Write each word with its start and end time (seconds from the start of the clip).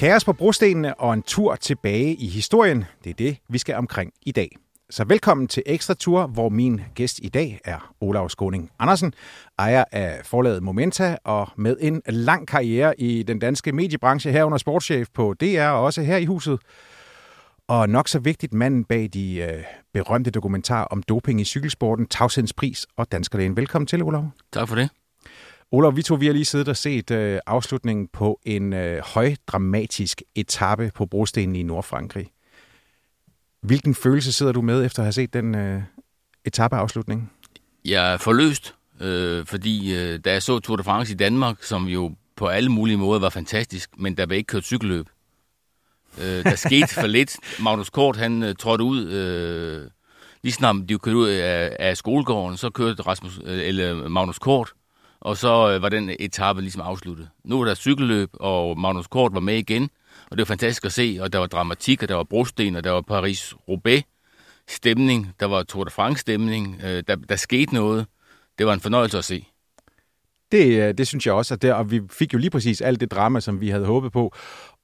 Kaos 0.00 0.24
på 0.24 0.32
brostenene 0.32 1.00
og 1.00 1.14
en 1.14 1.22
tur 1.22 1.54
tilbage 1.54 2.14
i 2.14 2.28
historien, 2.28 2.84
det 3.04 3.10
er 3.10 3.14
det, 3.14 3.36
vi 3.48 3.58
skal 3.58 3.74
omkring 3.74 4.12
i 4.26 4.32
dag. 4.32 4.56
Så 4.90 5.04
velkommen 5.04 5.48
til 5.48 5.62
Ekstra 5.66 5.94
Tur, 5.94 6.26
hvor 6.26 6.48
min 6.48 6.80
gæst 6.94 7.20
i 7.22 7.28
dag 7.28 7.60
er 7.64 7.94
Olav 8.00 8.28
Skåning 8.28 8.70
Andersen, 8.78 9.12
ejer 9.58 9.84
af 9.92 10.20
forlaget 10.24 10.62
Momenta 10.62 11.16
og 11.24 11.48
med 11.56 11.76
en 11.80 12.02
lang 12.06 12.48
karriere 12.48 13.00
i 13.00 13.22
den 13.22 13.38
danske 13.38 13.72
mediebranche 13.72 14.32
herunder 14.32 14.58
sportschef 14.58 15.08
på 15.14 15.34
DR 15.34 15.66
og 15.66 15.82
også 15.82 16.02
her 16.02 16.16
i 16.16 16.24
huset. 16.24 16.58
Og 17.68 17.88
nok 17.88 18.08
så 18.08 18.18
vigtigt 18.18 18.54
manden 18.54 18.84
bag 18.84 19.08
de 19.12 19.36
øh, 19.36 19.64
berømte 19.94 20.30
dokumentarer 20.30 20.84
om 20.84 21.02
doping 21.02 21.40
i 21.40 21.44
cykelsporten, 21.44 22.06
Tavsens 22.06 22.52
Pris 22.52 22.86
og 22.96 23.12
Danskerlægen. 23.12 23.56
Velkommen 23.56 23.86
til, 23.86 24.02
Olav. 24.02 24.30
Tak 24.52 24.68
for 24.68 24.76
det. 24.76 24.88
Olav, 25.72 25.96
vi 25.96 26.02
to 26.02 26.14
vi 26.14 26.26
har 26.26 26.32
lige 26.32 26.44
siddet 26.44 26.68
og 26.68 26.76
set 26.76 27.10
øh, 27.10 27.40
afslutningen 27.46 28.08
på 28.12 28.40
en 28.44 28.72
øh, 28.72 29.02
højdramatisk 29.04 30.22
etape 30.34 30.90
på 30.94 31.06
brostenen 31.06 31.56
i 31.56 31.62
Nordfrankrig. 31.62 32.30
Hvilken 33.60 33.94
følelse 33.94 34.32
sidder 34.32 34.52
du 34.52 34.62
med 34.62 34.84
efter 34.84 35.02
at 35.02 35.04
have 35.04 35.12
set 35.12 35.32
den 35.32 35.54
øh, 35.54 35.82
etapeafslutning? 36.44 37.32
Jeg 37.84 38.12
er 38.12 38.16
forløst, 38.16 38.74
øh, 39.00 39.46
fordi 39.46 39.94
øh, 39.96 40.18
da 40.24 40.32
jeg 40.32 40.42
så 40.42 40.58
Tour 40.58 40.76
de 40.76 40.82
France 40.82 41.12
i 41.12 41.16
Danmark, 41.16 41.62
som 41.62 41.84
jo 41.84 42.14
på 42.36 42.46
alle 42.46 42.68
mulige 42.68 42.96
måder 42.96 43.20
var 43.20 43.30
fantastisk, 43.30 43.90
men 43.98 44.16
der 44.16 44.26
var 44.26 44.34
ikke 44.34 44.46
kørt 44.46 44.64
cykelløb. 44.64 45.06
Øh, 46.18 46.44
der 46.44 46.56
skete 46.66 46.94
for 46.94 47.06
lidt. 47.06 47.36
Magnus 47.62 47.90
Kort, 47.90 48.16
han 48.16 48.42
øh, 48.42 48.54
trådte 48.54 48.84
ud, 48.84 49.08
øh, 49.08 49.90
lige 50.42 50.52
snart 50.52 50.76
de 50.88 50.98
kørte 50.98 51.16
ud 51.16 51.28
af, 51.28 51.76
af 51.78 51.96
skolegården, 51.96 52.56
så 52.56 52.70
kørte 52.70 53.02
Rasmus, 53.02 53.40
øh, 53.44 53.68
eller 53.68 54.08
Magnus 54.08 54.38
Kort, 54.38 54.72
og 55.20 55.36
så 55.36 55.70
øh, 55.70 55.82
var 55.82 55.88
den 55.88 56.10
etape 56.20 56.60
ligesom 56.60 56.82
afsluttet. 56.82 57.28
Nu 57.44 57.58
var 57.58 57.64
der 57.64 57.74
cykelløb, 57.74 58.30
og 58.32 58.78
Magnus 58.78 59.06
Kort 59.06 59.34
var 59.34 59.40
med 59.40 59.56
igen, 59.56 59.90
og 60.30 60.36
det 60.36 60.38
var 60.38 60.44
fantastisk 60.44 60.84
at 60.84 60.92
se, 60.92 61.18
og 61.20 61.32
der 61.32 61.38
var 61.38 61.46
dramatik, 61.46 62.02
og 62.02 62.08
der 62.08 62.14
var 62.14 62.24
brosten, 62.24 62.76
og 62.76 62.84
der 62.84 62.90
var 62.90 63.02
Paris-Roubaix 63.10 64.02
stemning, 64.68 65.34
der 65.40 65.46
var 65.46 65.62
Tour 65.62 65.84
de 65.84 65.90
France 65.90 66.20
stemning, 66.20 66.80
øh, 66.84 67.02
der, 67.08 67.16
der 67.16 67.36
skete 67.36 67.74
noget. 67.74 68.06
Det 68.58 68.66
var 68.66 68.72
en 68.72 68.80
fornøjelse 68.80 69.18
at 69.18 69.24
se. 69.24 69.46
Det, 70.52 70.88
øh, 70.88 70.94
det 70.98 71.08
synes 71.08 71.26
jeg 71.26 71.34
også, 71.34 71.54
at 71.54 71.62
det, 71.62 71.72
og 71.72 71.90
vi 71.90 72.00
fik 72.10 72.32
jo 72.32 72.38
lige 72.38 72.50
præcis 72.50 72.80
alt 72.80 73.00
det 73.00 73.10
drama, 73.10 73.40
som 73.40 73.60
vi 73.60 73.68
havde 73.68 73.86
håbet 73.86 74.12
på. 74.12 74.34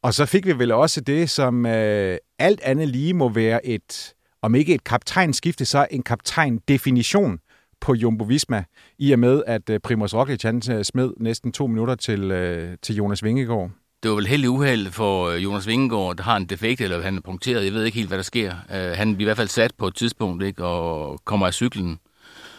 Og 0.03 0.15
så 0.15 0.27
fik 0.27 0.47
vi 0.47 0.59
vel 0.59 0.72
også 0.72 1.00
det, 1.00 1.31
som 1.31 1.66
øh, 1.66 2.19
alt 2.39 2.60
andet 2.60 2.89
lige 2.89 3.15
må 3.15 3.28
være 3.28 3.66
et, 3.66 4.15
om 4.43 4.55
ikke 4.55 4.75
et 4.75 4.84
kaptajnskifte, 4.84 5.65
så 5.65 5.87
en 5.91 6.03
kaptajn-definition 6.03 7.39
på 7.81 7.94
Jumbo 7.94 8.25
Visma, 8.25 8.64
i 8.98 9.12
og 9.12 9.19
med, 9.19 9.42
at 9.47 9.70
øh, 9.70 9.81
Primoz 9.81 10.14
Roglic 10.14 10.42
han 10.42 10.62
øh, 10.70 10.84
smed 10.84 11.10
næsten 11.16 11.53
to 11.53 11.66
minutter 11.66 11.94
til, 11.94 12.31
øh, 12.31 12.76
til 12.82 12.97
Jonas 12.97 13.25
Vingegaard. 13.25 13.70
Det 14.03 14.10
var 14.10 14.14
vel 14.14 14.26
heldig 14.26 14.50
uheld 14.50 14.91
for 14.91 15.28
øh, 15.28 15.44
Jonas 15.44 15.66
Vingegaard, 15.66 16.16
der 16.16 16.22
har 16.22 16.36
en 16.36 16.47
defekt, 16.47 16.81
eller 16.81 17.03
han 17.03 17.16
er 17.16 17.20
punkteret. 17.20 17.65
Jeg 17.65 17.72
ved 17.72 17.84
ikke 17.84 17.97
helt, 17.97 18.09
hvad 18.09 18.19
der 18.19 18.25
sker. 18.25 18.53
han 18.94 19.16
bliver 19.16 19.26
i 19.26 19.28
hvert 19.28 19.36
fald 19.36 19.48
sat 19.48 19.75
på 19.78 19.86
et 19.86 19.94
tidspunkt, 19.94 20.42
ikke, 20.44 20.65
og 20.65 21.20
kommer 21.25 21.47
af 21.47 21.54
cyklen. 21.54 21.98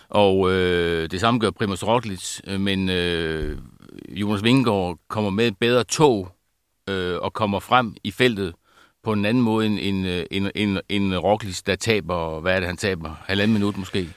Og 0.10 0.52
øh, 0.52 1.12
det 1.12 1.20
samme 1.20 1.40
gør 1.40 1.52
Primoz 1.52 1.84
Roglic, 1.84 2.40
men 2.60 2.90
øh, 2.90 3.58
Jonas 4.10 4.44
Vingegaard 4.44 4.98
kommer 5.08 5.30
med 5.30 5.48
et 5.48 5.58
bedre 5.58 5.84
tog 5.84 6.30
øh, 6.90 7.18
og 7.22 7.34
kommer 7.34 7.60
frem 7.60 7.96
i 8.04 8.12
feltet 8.12 8.54
på 9.04 9.14
en 9.14 9.26
anden 9.26 9.44
måde 9.44 9.66
end, 9.66 9.80
end, 9.82 10.26
end, 10.32 10.52
end, 10.56 10.78
end 10.90 11.16
Roglic, 11.16 11.62
der 11.62 11.76
taber, 11.76 12.40
hvad 12.40 12.56
er 12.56 12.60
det, 12.60 12.68
han 12.68 12.78
taber? 12.78 13.16
Halvanden 13.26 13.54
minut 13.54 13.78
måske. 13.78 14.10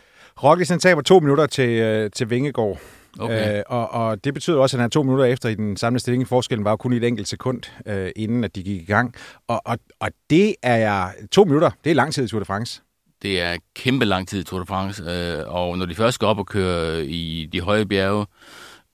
Roglic 0.45 0.69
han 0.69 0.79
taber 0.79 1.03
to 1.03 1.21
minutter 1.21 1.47
til, 1.47 1.69
øh, 1.69 2.11
til 2.11 2.31
Vingegaard. 2.31 2.79
Okay. 3.19 3.57
Øh, 3.57 3.63
og, 3.67 3.93
og 3.93 4.25
det 4.25 4.35
betyder 4.35 4.59
også, 4.59 4.77
at 4.77 4.81
han 4.81 4.85
er 4.85 4.91
to 4.91 5.03
minutter 5.03 5.25
efter 5.25 5.49
i 5.49 5.55
den 5.55 5.77
samlede 5.77 6.01
stilling. 6.01 6.29
Forskellen 6.29 6.65
var 6.65 6.71
jo 6.71 6.77
kun 6.77 6.93
i 6.93 6.97
et 6.97 7.05
enkelt 7.05 7.29
sekund, 7.29 7.63
øh, 7.87 8.11
inden 8.17 8.45
at 8.45 8.57
de 8.57 8.63
gik 8.63 8.83
i 8.83 8.85
gang. 8.85 9.15
Og, 9.49 9.63
og, 9.65 9.79
og 10.01 10.09
det 10.31 10.55
er. 10.63 11.09
To 11.33 11.45
minutter, 11.45 11.71
det 11.85 11.91
er 11.91 11.95
lang 11.95 12.15
tid 12.15 12.25
i 12.25 12.29
Tour 12.29 12.39
de 12.39 12.45
France. 12.45 12.83
Det 13.23 13.41
er 13.41 13.57
kæmpe 13.75 14.05
lang 14.05 14.29
tid 14.29 14.41
i 14.41 14.45
Tour 14.45 14.61
de 14.61 14.67
France. 14.67 15.03
Øh, 15.03 15.45
og 15.47 15.79
når 15.79 15.87
de 15.87 15.95
først 15.95 16.15
skal 16.15 16.27
op 16.27 16.39
og 16.39 16.47
køre 16.47 17.05
i 17.05 17.49
de 17.53 17.61
høje 17.61 17.87
bjerge, 17.87 18.27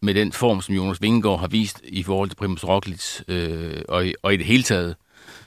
med 0.03 0.15
den 0.15 0.33
form, 0.33 0.61
som 0.61 0.75
Jonas 0.75 1.03
Vingegaard 1.03 1.41
har 1.41 1.49
vist 1.49 1.81
i 1.84 2.03
forhold 2.03 2.28
til 2.28 2.37
Primus 2.37 2.65
Roglic, 2.65 3.21
øh, 3.28 3.83
og, 3.89 4.07
og 4.23 4.34
i 4.34 4.37
det 4.37 4.47
hele 4.47 4.63
taget, 4.63 4.97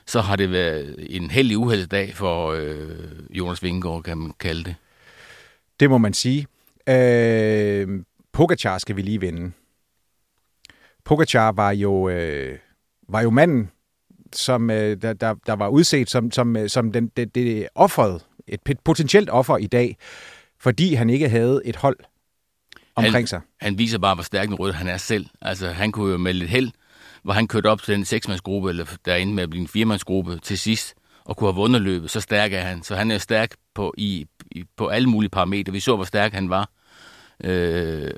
så 0.06 0.20
har 0.20 0.36
det 0.36 0.52
været 0.52 0.94
en 1.10 1.30
heldig 1.30 1.58
uheldsdag 1.58 2.12
for 2.14 2.52
øh, 2.52 2.88
Jonas 3.30 3.62
Vingegaard, 3.62 4.02
kan 4.02 4.18
man 4.18 4.32
kalde 4.40 4.64
det. 4.64 4.74
Det 5.80 5.90
må 5.90 5.98
man 5.98 6.14
sige. 6.14 6.46
Øh, 6.88 7.88
Pogacar 8.32 8.78
skal 8.78 8.96
vi 8.96 9.02
lige 9.02 9.20
vinde. 9.20 9.52
Pogacar 11.04 11.52
var 11.52 11.70
jo, 11.70 12.08
øh, 12.08 12.58
var 13.08 13.20
jo 13.20 13.30
manden, 13.30 13.70
som 14.32 14.70
øh, 14.70 15.02
der, 15.02 15.12
der, 15.12 15.34
der 15.46 15.52
var 15.52 15.68
udset 15.68 16.10
som, 16.10 16.30
som, 16.30 16.56
øh, 16.56 16.68
som 16.68 16.92
den, 16.92 17.08
det, 17.16 17.34
det 17.34 17.68
offeret, 17.74 18.26
et 18.48 18.60
potentielt 18.84 19.30
offer 19.30 19.56
i 19.56 19.66
dag, 19.66 19.96
fordi 20.58 20.94
han 20.94 21.10
ikke 21.10 21.28
havde 21.28 21.62
et 21.64 21.76
hold 21.76 21.96
omkring 22.96 23.14
han, 23.14 23.26
sig. 23.26 23.40
Han 23.60 23.78
viser 23.78 23.98
bare, 23.98 24.14
hvor 24.14 24.24
stærk 24.24 24.48
en 24.48 24.54
rytter 24.54 24.74
han 24.74 24.88
er 24.88 24.96
selv. 24.96 25.26
Altså, 25.42 25.68
han 25.68 25.92
kunne 25.92 26.12
jo 26.12 26.18
med 26.18 26.32
lidt 26.32 26.50
held, 26.50 26.70
hvor 27.22 27.32
han 27.32 27.48
kørte 27.48 27.66
op 27.66 27.82
til 27.82 27.94
den 27.94 28.04
seksmandsgruppe, 28.04 28.68
eller 28.68 28.86
der 29.04 29.14
endte 29.14 29.34
med 29.34 29.42
at 29.42 29.50
blive 29.50 29.62
en 29.62 29.68
firemandsgruppe 29.68 30.38
til 30.38 30.58
sidst, 30.58 30.94
og 31.24 31.36
kunne 31.36 31.48
have 31.48 31.56
vundet 31.56 31.82
løbet. 31.82 32.10
Så 32.10 32.20
stærk 32.20 32.52
er 32.52 32.60
han. 32.60 32.82
Så 32.82 32.96
han 32.96 33.10
er 33.10 33.18
stærk 33.18 33.54
på, 33.74 33.94
i, 33.98 34.26
i, 34.50 34.64
på 34.76 34.88
alle 34.88 35.08
mulige 35.08 35.30
parametre. 35.30 35.72
Vi 35.72 35.80
så, 35.80 35.96
hvor 35.96 36.04
stærk 36.04 36.32
han 36.32 36.50
var 36.50 36.70
øh, 37.44 38.10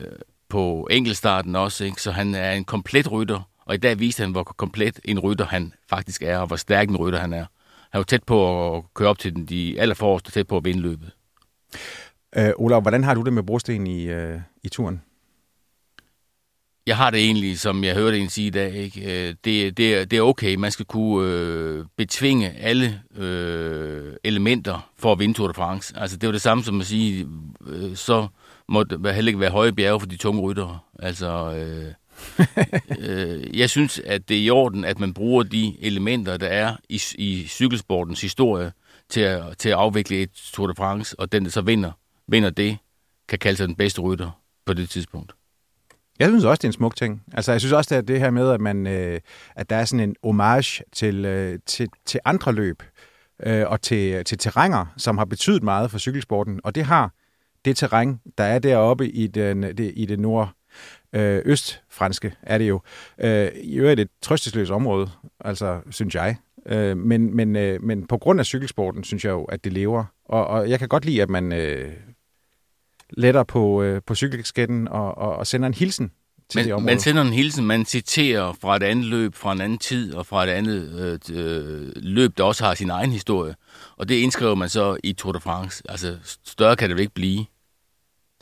på 0.48 0.88
enkelstarten 0.91 1.56
også. 1.56 1.84
Ikke? 1.84 2.03
Så 2.03 2.12
han 2.12 2.34
er 2.34 2.53
en 2.53 2.65
komplet 2.65 3.12
rytter. 3.12 3.48
Og 3.66 3.75
i 3.75 3.78
dag 3.78 3.98
viste 3.98 4.20
han, 4.20 4.31
hvor 4.31 4.43
komplet 4.43 5.00
en 5.04 5.19
rytter 5.19 5.44
han 5.44 5.72
faktisk 5.91 6.22
er, 6.22 6.38
og 6.38 6.47
hvor 6.47 6.56
stærk 6.56 6.88
en 6.88 6.97
rytter 6.97 7.19
han 7.19 7.32
er. 7.32 7.47
Han 7.91 7.98
var 7.98 8.03
tæt 8.03 8.22
på 8.25 8.76
at 8.76 8.84
køre 8.94 9.09
op 9.09 9.19
til 9.19 9.34
den, 9.34 9.47
de 9.47 9.81
allerforreste, 9.81 10.31
tæt 10.31 10.47
på 10.47 10.56
at 10.56 10.65
vinde 10.65 10.81
løbet. 10.81 11.10
Øh, 12.37 12.53
Olav, 12.56 12.81
hvordan 12.81 13.04
har 13.04 13.14
du 13.14 13.22
det 13.22 13.32
med 13.32 13.43
brosten 13.43 13.87
i, 13.87 14.03
øh, 14.04 14.41
i 14.62 14.69
turen? 14.69 15.03
Jeg 16.87 16.97
har 16.97 17.10
det 17.10 17.20
egentlig, 17.20 17.60
som 17.60 17.84
jeg 17.84 17.94
hørte 17.94 18.19
en 18.19 18.28
sige 18.28 18.47
i 18.47 18.50
dag, 18.50 18.75
ikke? 18.75 19.28
Øh, 19.28 19.34
det, 19.44 19.76
det, 19.76 19.94
er, 19.94 20.05
det 20.05 20.17
er 20.19 20.23
okay. 20.23 20.55
Man 20.55 20.70
skal 20.70 20.87
kunne 20.87 21.31
øh, 21.31 21.84
betvinge 21.96 22.50
alle 22.50 23.02
øh, 23.17 24.14
elementer 24.25 24.90
for 24.99 25.12
at 25.12 25.19
vinde 25.19 25.34
Tour 25.34 25.49
de 25.49 25.55
France. 25.55 25.94
Altså, 25.96 26.17
det 26.17 26.26
var 26.26 26.32
det 26.32 26.43
samme 26.43 26.64
som 26.64 26.81
at 26.81 26.87
sige, 26.87 27.29
øh, 27.67 27.96
så 27.96 28.26
må 28.69 28.82
det 28.82 29.14
heller 29.14 29.29
ikke 29.29 29.40
være 29.40 29.50
høje 29.50 29.73
bjerge 29.73 30.00
for 30.00 30.06
de 30.06 30.17
tunge 30.17 30.40
ryttere. 30.43 30.79
Altså, 30.99 31.55
øh, 31.55 31.94
øh, 33.08 33.58
jeg 33.58 33.70
synes, 33.70 33.99
at 33.99 34.29
det 34.29 34.37
er 34.37 34.43
i 34.43 34.50
orden, 34.50 34.84
at 34.84 35.00
man 35.00 35.14
bruger 35.14 35.43
de 35.43 35.76
elementer, 35.81 36.37
der 36.37 36.49
er 36.49 36.76
i, 36.88 37.02
i 37.19 37.46
cykelsportens 37.49 38.20
historie, 38.20 38.73
til 39.08 39.20
at, 39.20 39.58
til 39.58 39.69
at 39.69 39.75
afvikle 39.75 40.23
et 40.23 40.31
Tour 40.52 40.67
de 40.67 40.75
France, 40.75 41.20
og 41.20 41.32
den, 41.32 41.44
der 41.44 41.50
så 41.50 41.61
vinder, 41.61 41.93
vinder 42.29 42.50
det, 42.50 42.79
kan 43.29 43.38
kalde 43.38 43.56
sig 43.56 43.69
den 43.69 43.76
bedste 43.76 44.00
rytter 44.00 44.31
på 44.67 44.75
det 44.75 44.90
tidspunkt. 44.90 45.32
Jeg 46.19 46.29
synes 46.29 46.44
også, 46.44 46.61
det 46.61 46.64
er 46.64 46.69
en 46.69 46.73
smuk 46.73 46.97
ting. 46.97 47.23
Altså, 47.32 47.53
jeg 47.53 47.61
synes 47.61 47.73
også, 47.73 47.88
det 47.94 47.99
er 47.99 48.03
det 48.03 48.20
her 48.20 48.31
med, 48.31 48.50
at, 48.50 48.61
man, 48.61 48.87
øh, 48.87 49.20
at 49.56 49.70
der 49.70 49.76
er 49.76 49.85
sådan 49.85 50.09
en 50.09 50.17
homage 50.23 50.82
til, 50.93 51.25
øh, 51.25 51.59
til, 51.67 51.88
til 52.06 52.20
andre 52.25 52.53
løb 52.53 52.82
øh, 53.47 53.64
og 53.67 53.82
til, 53.82 54.25
til 54.25 54.38
terrænger, 54.38 54.87
som 54.97 55.19
har 55.19 55.25
betydet 55.25 55.62
meget 55.62 55.91
for 55.91 55.99
cykelsporten. 55.99 56.61
Og 56.64 56.75
det 56.75 56.85
har 56.85 57.12
det 57.64 57.76
terræn, 57.76 58.20
der 58.38 58.44
er 58.44 58.59
deroppe 58.59 59.09
i, 59.09 59.26
den, 59.26 59.62
det, 59.62 59.93
i 59.97 60.06
det 60.06 60.20
nord, 60.20 60.53
Øh, 61.14 61.43
østfranske 61.44 62.35
er 62.43 62.58
det 62.58 62.69
jo. 62.69 62.81
Øh, 63.19 63.49
I 63.55 63.76
øvrigt 63.79 64.00
et 64.00 64.08
trøstesløst 64.23 64.70
område, 64.70 65.11
altså, 65.41 65.81
synes 65.91 66.15
jeg. 66.15 66.37
Øh, 66.67 66.97
men, 66.97 67.37
men, 67.37 67.56
øh, 67.56 67.82
men 67.82 68.06
på 68.06 68.19
grund 68.19 68.41
af 68.41 68.47
cykelsporten, 68.47 69.05
synes 69.05 69.25
jeg 69.25 69.31
jo, 69.31 69.44
at 69.44 69.65
det 69.65 69.73
lever. 69.73 70.05
Og, 70.25 70.47
og 70.47 70.70
jeg 70.70 70.79
kan 70.79 70.88
godt 70.88 71.05
lide, 71.05 71.23
at 71.23 71.31
man 71.31 71.53
øh, 71.53 71.93
letter 73.17 73.43
på, 73.43 73.82
øh, 73.82 74.03
på 74.06 74.14
cykelskætten 74.14 74.88
og, 74.88 75.19
og, 75.19 75.37
og 75.37 75.47
sender 75.47 75.67
en 75.67 75.75
hilsen 75.75 76.11
til 76.49 76.59
man, 76.59 76.64
det 76.64 76.75
område. 76.75 76.87
Man 76.87 77.00
sender 77.00 77.23
en 77.23 77.32
hilsen, 77.32 77.67
man 77.67 77.85
citerer 77.85 78.53
fra 78.61 78.76
et 78.76 78.82
andet 78.82 79.05
løb, 79.05 79.35
fra 79.35 79.53
en 79.53 79.61
anden 79.61 79.79
tid, 79.79 80.14
og 80.14 80.26
fra 80.26 80.44
et 80.44 80.50
andet 80.50 81.31
øh, 81.31 81.93
løb, 81.97 82.38
der 82.38 82.44
også 82.44 82.64
har 82.64 82.75
sin 82.75 82.91
egen 82.91 83.11
historie. 83.11 83.55
Og 83.97 84.09
det 84.09 84.14
indskriver 84.14 84.55
man 84.55 84.69
så 84.69 84.97
i 85.05 85.12
Tour 85.12 85.32
de 85.32 85.41
France. 85.41 85.82
Altså, 85.88 86.17
større 86.44 86.76
kan 86.76 86.88
det 86.88 86.97
vel 86.97 87.03
ikke 87.03 87.14
blive. 87.14 87.38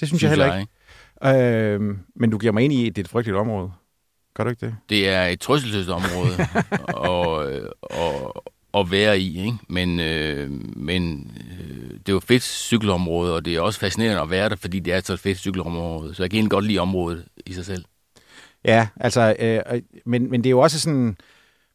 Det 0.00 0.08
synes, 0.08 0.08
synes 0.08 0.22
jeg 0.22 0.30
heller 0.30 0.46
jeg. 0.46 0.60
ikke. 0.60 0.72
Øh, 1.26 1.96
men 2.16 2.30
du 2.30 2.38
giver 2.38 2.52
mig 2.52 2.64
ind 2.64 2.72
i, 2.72 2.86
at 2.86 2.96
det 2.96 3.02
er 3.02 3.04
et 3.04 3.10
frygteligt 3.10 3.38
område. 3.38 3.72
Gør 4.34 4.44
du 4.44 4.50
ikke 4.50 4.66
det? 4.66 4.76
Det 4.88 5.08
er 5.08 5.26
et 5.26 5.40
trøsteløst 5.40 5.88
område 5.88 6.32
at, 7.08 7.64
at, 8.04 8.32
at 8.74 8.90
være 8.90 9.20
i, 9.20 9.38
ikke? 9.38 9.58
Men, 9.68 10.00
øh, 10.00 10.50
men 10.76 11.32
øh, 11.36 11.49
det 12.06 12.08
er 12.08 12.12
jo 12.12 12.20
fedt 12.20 12.42
cykelområde, 12.42 13.34
og 13.34 13.44
det 13.44 13.56
er 13.56 13.60
også 13.60 13.80
fascinerende 13.80 14.22
at 14.22 14.30
være 14.30 14.48
der, 14.48 14.56
fordi 14.56 14.80
det 14.80 14.92
er 14.92 15.00
så 15.00 15.12
et 15.12 15.20
fedt 15.20 15.38
cykelområde. 15.38 16.14
Så 16.14 16.22
jeg 16.22 16.30
kan 16.30 16.36
egentlig 16.36 16.50
godt 16.50 16.64
lide 16.64 16.78
området 16.78 17.24
i 17.46 17.52
sig 17.52 17.64
selv. 17.64 17.84
Ja, 18.64 18.88
altså, 18.96 19.36
øh, 19.38 19.60
øh 19.72 19.82
men, 20.06 20.30
men 20.30 20.44
det 20.44 20.48
er 20.48 20.50
jo 20.50 20.60
også 20.60 20.80
sådan, 20.80 21.16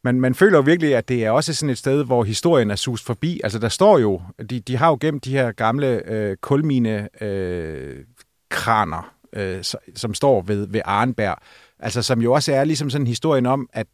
man, 0.04 0.20
man 0.20 0.34
føler 0.34 0.58
jo 0.58 0.62
virkelig, 0.62 0.96
at 0.96 1.08
det 1.08 1.24
er 1.24 1.30
også 1.30 1.54
sådan 1.54 1.70
et 1.70 1.78
sted, 1.78 2.04
hvor 2.04 2.24
historien 2.24 2.70
er 2.70 2.76
sus 2.76 3.02
forbi. 3.02 3.40
Altså, 3.44 3.58
der 3.58 3.68
står 3.68 3.98
jo, 3.98 4.20
de, 4.50 4.60
de 4.60 4.76
har 4.76 4.88
jo 4.88 4.98
gemt 5.00 5.24
de 5.24 5.30
her 5.30 5.52
gamle 5.52 6.10
øh, 6.10 6.36
kulmine 6.36 7.22
øh, 7.24 8.04
kraner, 8.48 9.14
øh, 9.32 9.64
som 9.94 10.14
står 10.14 10.42
ved, 10.42 10.68
ved 10.68 10.80
Arnberg, 10.84 11.36
altså 11.78 12.02
som 12.02 12.20
jo 12.20 12.32
også 12.32 12.52
er 12.52 12.64
ligesom 12.64 12.90
sådan 12.90 13.06
historien 13.06 13.46
om, 13.46 13.68
at 13.72 13.86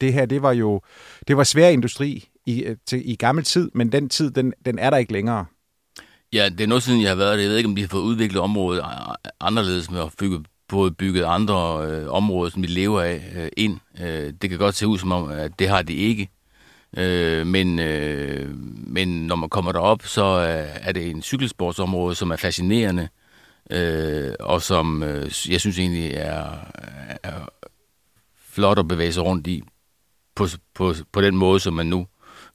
det 0.00 0.12
her, 0.12 0.26
det 0.26 0.42
var 0.42 0.52
jo, 0.52 0.80
det 1.28 1.36
var 1.36 1.44
svær 1.44 1.68
industri 1.68 2.28
i, 2.46 2.62
øh, 2.62 2.76
til, 2.86 3.10
i 3.10 3.16
gammel 3.16 3.44
tid, 3.44 3.70
men 3.74 3.92
den 3.92 4.08
tid, 4.08 4.30
den, 4.30 4.52
den 4.64 4.78
er 4.78 4.90
der 4.90 4.96
ikke 4.96 5.12
længere. 5.12 5.46
Ja, 6.34 6.48
det 6.48 6.60
er 6.60 6.66
noget 6.66 6.82
siden, 6.82 7.02
jeg 7.02 7.10
har 7.10 7.16
været 7.16 7.36
der. 7.36 7.42
Jeg 7.42 7.50
ved 7.50 7.56
ikke, 7.56 7.68
om 7.68 7.76
de 7.76 7.82
har 7.82 7.88
fået 7.88 8.02
udviklet 8.02 8.42
området 8.42 8.82
anderledes 9.40 9.90
med 9.90 10.00
at 10.00 10.14
bygge, 10.18 10.44
både 10.68 10.90
bygget 10.90 11.24
andre 11.24 11.86
øh, 11.86 12.12
områder, 12.12 12.50
som 12.50 12.62
vi 12.62 12.66
lever 12.66 13.00
af, 13.00 13.22
øh, 13.36 13.48
ind. 13.56 13.78
Øh, 14.00 14.32
det 14.42 14.50
kan 14.50 14.58
godt 14.58 14.74
se 14.74 14.86
ud 14.86 14.98
som 14.98 15.12
om, 15.12 15.30
at 15.30 15.58
det 15.58 15.68
har 15.68 15.82
de 15.82 15.94
ikke. 15.94 16.28
Øh, 16.96 17.46
men, 17.46 17.78
øh, 17.78 18.50
men 18.86 19.26
når 19.26 19.36
man 19.36 19.48
kommer 19.48 19.72
derop, 19.72 20.06
så 20.06 20.24
er, 20.24 20.66
er 20.82 20.92
det 20.92 21.10
en 21.10 21.22
cykelsportsområde, 21.22 22.14
som 22.14 22.30
er 22.30 22.36
fascinerende, 22.36 23.08
øh, 23.70 24.32
og 24.40 24.62
som 24.62 25.02
øh, 25.02 25.30
jeg 25.48 25.60
synes 25.60 25.78
egentlig 25.78 26.10
er, 26.10 26.46
er 27.22 27.48
flot 28.48 28.78
at 28.78 28.88
bevæge 28.88 29.12
sig 29.12 29.22
rundt 29.22 29.46
i 29.46 29.62
på, 30.36 30.46
på, 30.74 30.94
på 31.12 31.20
den 31.20 31.36
måde, 31.36 31.60
som 31.60 31.74
man 31.74 31.86
nu 31.86 32.06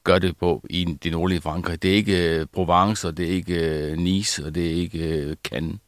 gør 0.03 0.19
det 0.19 0.37
på 0.37 0.65
i 0.69 0.97
det 1.03 1.11
nordlige 1.11 1.41
Frankrig. 1.41 1.81
Det 1.81 1.91
er 1.91 1.95
ikke 1.95 2.39
øh, 2.39 2.45
Provence, 2.53 3.07
og 3.07 3.17
det 3.17 3.25
er 3.25 3.31
ikke 3.31 3.55
øh, 3.55 3.97
Nice, 3.97 4.45
og 4.45 4.55
det 4.55 4.65
er 4.65 4.75
ikke 4.75 4.99
øh, 4.99 5.35
Cannes. 5.43 5.79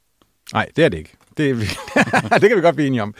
Nej, 0.53 0.67
det 0.75 0.85
er 0.85 0.89
det 0.89 0.97
ikke. 0.97 1.13
Det, 1.37 1.55
det 2.41 2.49
kan 2.49 2.57
vi 2.57 2.61
godt 2.61 2.75
blive 2.75 2.87
enige 2.87 3.01
om. 3.03 3.13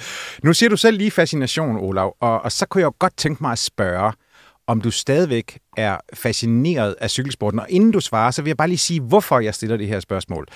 Nu 0.44 0.54
siger 0.54 0.70
du 0.70 0.78
selv 0.78 0.98
lige 0.98 1.12
fascination, 1.12 1.78
Olav, 1.78 2.16
og, 2.20 2.42
og 2.42 2.52
så 2.52 2.66
kunne 2.66 2.82
jeg 2.82 2.86
jo 2.86 2.94
godt 3.00 3.18
tænke 3.18 3.44
mig 3.44 3.52
at 3.52 3.60
spørge, 3.60 4.14
om 4.68 4.82
du 4.82 4.92
stadigvæk 4.92 5.60
er 5.78 5.98
fascineret 6.14 6.96
af 7.02 7.10
cykelsporten. 7.10 7.60
Og 7.60 7.66
inden 7.70 7.92
du 7.92 8.00
svarer, 8.00 8.32
så 8.32 8.42
vil 8.42 8.50
jeg 8.50 8.58
bare 8.58 8.68
lige 8.68 8.78
sige, 8.78 9.02
hvorfor 9.02 9.40
jeg 9.40 9.56
stiller 9.56 9.78
det 9.78 9.88
her 9.88 10.00
spørgsmål. 10.00 10.48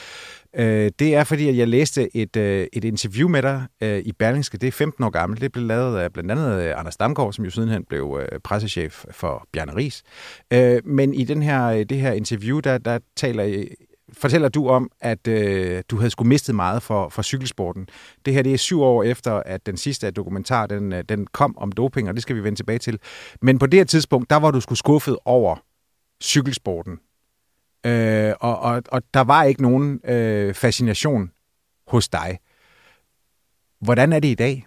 Øh, 0.58 0.92
det 1.00 1.16
er 1.16 1.24
fordi, 1.24 1.50
at 1.50 1.58
jeg 1.58 1.68
læste 1.68 2.18
et, 2.18 2.36
øh, 2.36 2.68
et 2.74 2.84
interview 2.84 3.30
med 3.30 3.42
dig 3.42 3.66
øh, 3.82 4.00
i 4.00 4.12
Berlingske. 4.12 4.58
Det 4.58 4.68
er 4.68 4.72
15 4.72 5.04
år 5.04 5.10
gammelt. 5.10 5.42
Det 5.42 5.52
blev 5.52 5.66
lavet 5.66 6.00
af 6.00 6.14
blandt 6.14 6.32
andet 6.32 6.64
øh, 6.64 6.80
Anders 6.80 6.98
Damgaard, 6.98 7.34
som 7.34 7.46
jo 7.46 7.52
sidenhen 7.52 7.86
blev 7.90 8.20
øh, 8.22 8.40
pressechef 8.40 9.06
for 9.12 9.48
Bjarne 9.54 9.76
Ries. 9.76 10.04
Øh, 10.54 10.82
men 10.86 11.14
i 11.14 11.24
den 11.24 11.42
her, 11.42 11.66
øh, 11.66 11.80
det 11.80 11.98
her 11.98 12.12
interview, 12.12 12.60
der, 12.60 12.78
der 12.78 13.00
taler 13.16 13.46
øh, 13.46 13.66
fortæller 14.14 14.50
du 14.50 14.70
om, 14.70 14.90
at 15.02 15.28
øh, 15.28 15.84
du 15.90 15.98
havde 15.98 16.10
skulle 16.10 16.30
mistet 16.30 16.56
meget 16.56 16.84
for, 16.84 17.10
for 17.10 17.22
cykelsporten. 17.22 17.88
Det 18.26 18.34
her 18.34 18.42
det 18.42 18.54
er 18.54 18.58
syv 18.58 18.82
år 18.82 19.04
efter, 19.04 19.32
at 19.32 19.66
den 19.66 19.78
sidste 19.78 20.12
dokumentar 20.12 20.68
den, 20.68 20.92
den 20.92 21.28
kom 21.28 21.58
om 21.58 21.72
doping, 21.72 22.10
og 22.10 22.14
det 22.14 22.22
skal 22.22 22.36
vi 22.36 22.44
vende 22.44 22.60
tilbage 22.60 22.80
til. 22.80 23.00
Men 23.42 23.60
på 23.60 23.66
det 23.66 23.80
her 23.80 23.86
tidspunkt, 23.86 24.30
der 24.30 24.36
var 24.36 24.52
du 24.52 24.62
skulle 24.62 24.80
skuffet 24.80 25.18
over 25.26 25.56
cykelsporten. 26.24 27.00
Øh, 27.86 28.34
og, 28.40 28.60
og, 28.60 28.84
og 28.88 29.02
der 29.14 29.22
var 29.22 29.44
ikke 29.44 29.62
nogen 29.62 30.00
øh, 30.10 30.54
fascination 30.54 31.32
hos 31.88 32.10
dig. 32.10 32.40
Hvordan 33.82 34.14
er 34.14 34.20
det 34.20 34.28
i 34.28 34.36
dag? 34.36 34.66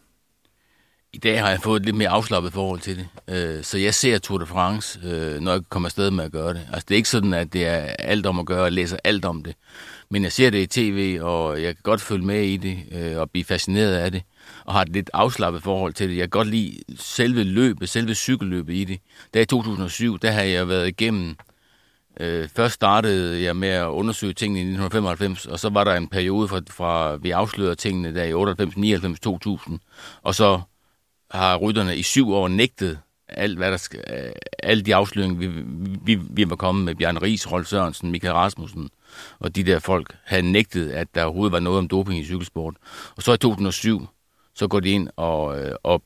I 1.13 1.19
dag 1.19 1.41
har 1.41 1.51
jeg 1.51 1.61
fået 1.61 1.81
et 1.81 1.87
lidt 1.87 1.97
mere 1.97 2.09
afslappet 2.09 2.53
forhold 2.53 2.81
til 2.81 2.97
det. 2.97 3.09
Øh, 3.29 3.65
så 3.65 3.79
jeg 3.79 3.95
ser 3.95 4.19
Tour 4.19 4.39
de 4.39 4.47
France, 4.47 5.01
øh, 5.05 5.41
når 5.41 5.53
jeg 5.53 5.61
kommer 5.69 5.87
afsted 5.87 6.11
med 6.11 6.25
at 6.25 6.33
gøre 6.33 6.55
det. 6.55 6.69
Altså 6.73 6.85
det 6.89 6.95
er 6.95 6.97
ikke 6.97 7.09
sådan, 7.09 7.35
at 7.35 7.53
det 7.53 7.67
er 7.67 7.77
alt 7.99 8.27
om 8.27 8.39
at 8.39 8.47
gøre, 8.47 8.65
og 8.65 8.73
læser 8.73 8.97
alt 9.05 9.25
om 9.25 9.43
det. 9.43 9.55
Men 10.11 10.23
jeg 10.23 10.33
ser 10.33 10.51
det 10.51 10.59
i 10.59 10.67
tv, 10.67 11.19
og 11.23 11.63
jeg 11.63 11.75
kan 11.75 11.83
godt 11.83 12.01
følge 12.01 12.27
med 12.27 12.43
i 12.43 12.57
det, 12.57 12.79
øh, 12.93 13.19
og 13.21 13.31
blive 13.31 13.45
fascineret 13.45 13.95
af 13.95 14.13
det, 14.13 14.23
og 14.65 14.75
har 14.75 14.83
et 14.83 14.89
lidt 14.89 15.11
afslappet 15.13 15.63
forhold 15.63 15.93
til 15.93 16.09
det. 16.09 16.17
Jeg 16.17 16.23
kan 16.23 16.31
godt 16.31 16.49
lide 16.49 16.79
selve 16.97 17.45
løbet, 17.45 17.89
selve 17.89 18.15
cykelløbet 18.15 18.75
i 18.75 18.85
det. 18.85 18.99
Da 19.35 19.41
i 19.41 19.45
2007, 19.45 20.19
der 20.19 20.31
har 20.31 20.43
jeg 20.43 20.69
været 20.69 20.89
igennem 20.89 21.37
Øh, 22.21 22.49
først 22.49 22.75
startede 22.75 23.43
jeg 23.43 23.57
med 23.57 23.69
at 23.69 23.87
undersøge 23.87 24.33
tingene 24.33 24.59
i 24.59 24.63
1995, 24.63 25.47
og 25.47 25.59
så 25.59 25.69
var 25.69 25.85
der 25.85 25.95
en 25.95 26.09
periode 26.09 26.49
fra, 26.49 26.61
fra 26.71 27.17
vi 27.17 27.31
afslørede 27.31 27.75
tingene 27.75 28.15
der 28.15 28.25
i 28.25 28.33
98, 28.33 28.77
99, 28.77 29.21
2000, 29.21 29.81
og 30.23 30.35
så 30.35 30.61
har 31.31 31.57
rytterne 31.57 31.97
i 31.97 32.03
syv 32.03 32.33
år 32.33 32.49
nægtet 32.49 32.99
alt, 33.29 33.59
hvad 33.59 33.71
der 33.71 33.77
skal, 33.77 34.01
øh, 34.11 34.33
alle 34.63 34.83
de 34.83 34.95
afsløringer, 34.95 35.39
vi, 35.39 35.49
vi, 36.05 36.23
vi 36.31 36.51
var 36.51 36.57
kommet 36.57 36.85
med, 36.85 36.95
Bjørn 36.95 37.23
Ries, 37.23 37.53
Rolf 37.53 37.67
Sørensen, 37.67 38.11
Michael 38.11 38.35
Rasmussen, 38.35 38.91
og 39.39 39.57
de 39.57 39.65
der 39.65 39.79
folk 39.79 40.17
havde 40.25 40.53
nægtet, 40.53 40.91
at 40.91 41.15
der 41.15 41.25
overhovedet 41.25 41.53
var 41.53 41.61
noget 41.61 41.79
om 41.79 41.89
doping 41.89 42.21
i 42.21 42.25
cykelsport. 42.25 42.75
Og 43.17 43.23
så 43.23 43.33
i 43.33 43.39
2007, 43.39 44.07
så 44.55 44.69
går 44.69 44.81
de 44.81 44.91
ind 44.91 45.09
og, 45.17 45.61
øh, 45.61 45.75
og 45.83 46.03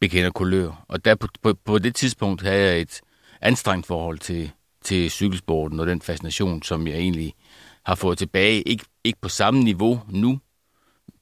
bekender 0.00 0.30
kulør. 0.30 0.84
Og 0.88 1.04
der 1.04 1.14
på, 1.14 1.28
på, 1.42 1.54
på 1.64 1.78
det 1.78 1.94
tidspunkt 1.94 2.42
havde 2.42 2.62
jeg 2.62 2.80
et 2.80 3.00
anstrengt 3.40 3.86
forhold 3.86 4.18
til, 4.18 4.50
til 4.88 5.10
cykelsporten 5.10 5.80
og 5.80 5.86
den 5.86 6.02
fascination, 6.02 6.62
som 6.62 6.86
jeg 6.86 6.96
egentlig 6.96 7.34
har 7.82 7.94
fået 7.94 8.18
tilbage. 8.18 8.62
Ikke, 8.62 8.84
ikke 9.04 9.18
på 9.22 9.28
samme 9.28 9.60
niveau 9.60 10.00
nu, 10.08 10.38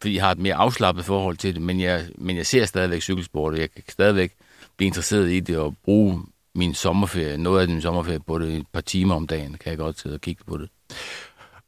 fordi 0.01 0.15
jeg 0.15 0.25
har 0.25 0.33
et 0.33 0.39
mere 0.39 0.55
afslappet 0.55 1.05
forhold 1.05 1.37
til 1.37 1.55
det, 1.55 1.63
men 1.63 1.81
jeg, 1.81 2.07
men 2.19 2.37
jeg 2.37 2.47
ser 2.47 2.65
stadigvæk 2.65 3.03
cykelsport, 3.03 3.53
og 3.53 3.61
jeg 3.61 3.71
kan 3.71 3.83
stadigvæk 3.89 4.33
blive 4.77 4.87
interesseret 4.87 5.31
i 5.31 5.41
det 5.41 5.59
og 5.59 5.75
bruge 5.85 6.23
min 6.55 6.75
sommerferie, 6.75 7.37
noget 7.37 7.63
af 7.63 7.69
min 7.69 7.81
sommerferie 7.81 8.21
på 8.21 8.39
det, 8.39 8.55
et 8.55 8.67
par 8.73 8.81
timer 8.81 9.15
om 9.15 9.27
dagen, 9.27 9.55
kan 9.55 9.71
jeg 9.71 9.79
godt 9.79 10.01
sidde 10.01 10.15
og 10.15 10.21
kigge 10.21 10.45
på 10.47 10.59
det. 10.59 10.69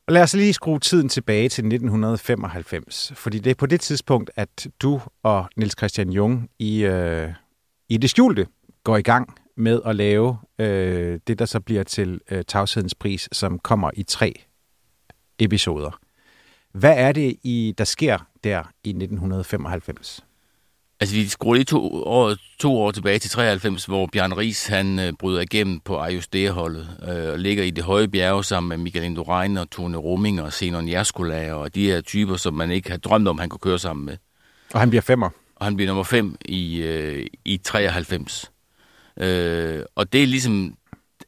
Og 0.06 0.14
lad 0.14 0.22
os 0.22 0.34
lige 0.34 0.52
skrue 0.52 0.78
tiden 0.78 1.08
tilbage 1.08 1.48
til 1.48 1.64
1995, 1.64 3.12
fordi 3.14 3.38
det 3.38 3.50
er 3.50 3.54
på 3.54 3.66
det 3.66 3.80
tidspunkt, 3.80 4.30
at 4.36 4.68
du 4.82 5.00
og 5.22 5.48
Niels 5.56 5.78
Christian 5.78 6.10
Jung 6.10 6.50
i, 6.58 6.84
øh, 6.84 7.28
i 7.88 7.96
det 7.96 8.10
skjulte 8.10 8.46
går 8.84 8.96
i 8.96 9.02
gang 9.02 9.38
med 9.58 9.80
at 9.86 9.96
lave 9.96 10.38
øh, 10.58 11.20
det, 11.26 11.38
der 11.38 11.44
så 11.44 11.60
bliver 11.60 11.82
til 11.82 12.20
øh, 12.30 12.44
Tavshedens 12.44 12.94
Pris, 12.94 13.28
som 13.32 13.58
kommer 13.58 13.90
i 13.94 14.02
tre 14.02 14.34
episoder. 15.38 15.98
Hvad 16.72 16.94
er 16.96 17.12
det, 17.12 17.36
i 17.42 17.74
der 17.78 17.84
sker 17.84 18.18
der 18.44 18.58
i 18.84 18.88
1995? 18.88 20.24
Altså, 21.00 21.14
vi 21.14 21.28
skruer 21.28 21.54
lige 21.54 21.64
to 21.64 22.02
år, 22.04 22.36
to 22.58 22.76
år 22.76 22.90
tilbage 22.90 23.18
til 23.18 23.30
93, 23.30 23.84
hvor 23.84 24.06
Bjørn 24.06 24.32
Ries 24.32 24.66
han 24.66 24.98
øh, 24.98 25.12
bryder 25.18 25.40
igennem 25.40 25.80
på 25.80 25.98
Ajustere-holdet 25.98 26.88
øh, 27.08 27.32
og 27.32 27.38
ligger 27.38 27.64
i 27.64 27.70
det 27.70 27.84
høje 27.84 28.08
bjerge 28.08 28.44
sammen 28.44 28.68
med 28.68 28.76
Michael 28.76 29.04
Indurain 29.04 29.56
og 29.56 29.70
Tone 29.70 29.96
Roming 29.96 30.42
og 30.42 30.52
Zenon 30.52 30.88
Jaskola 30.88 31.52
og 31.52 31.74
de 31.74 31.86
her 31.86 32.00
typer, 32.00 32.36
som 32.36 32.54
man 32.54 32.70
ikke 32.70 32.90
har 32.90 32.98
drømt 32.98 33.28
om, 33.28 33.38
han 33.38 33.48
kunne 33.48 33.58
køre 33.58 33.78
sammen 33.78 34.06
med. 34.06 34.16
Og 34.74 34.80
han 34.80 34.90
bliver 34.90 35.02
femmer. 35.02 35.30
Og 35.56 35.66
han 35.66 35.76
bliver 35.76 35.86
nummer 35.86 36.04
fem 36.04 36.36
i, 36.44 36.82
øh, 36.82 37.26
i 37.44 37.56
93. 37.56 38.52
Øh, 39.20 39.84
og 39.94 40.12
det 40.12 40.22
er 40.22 40.26
ligesom 40.26 40.74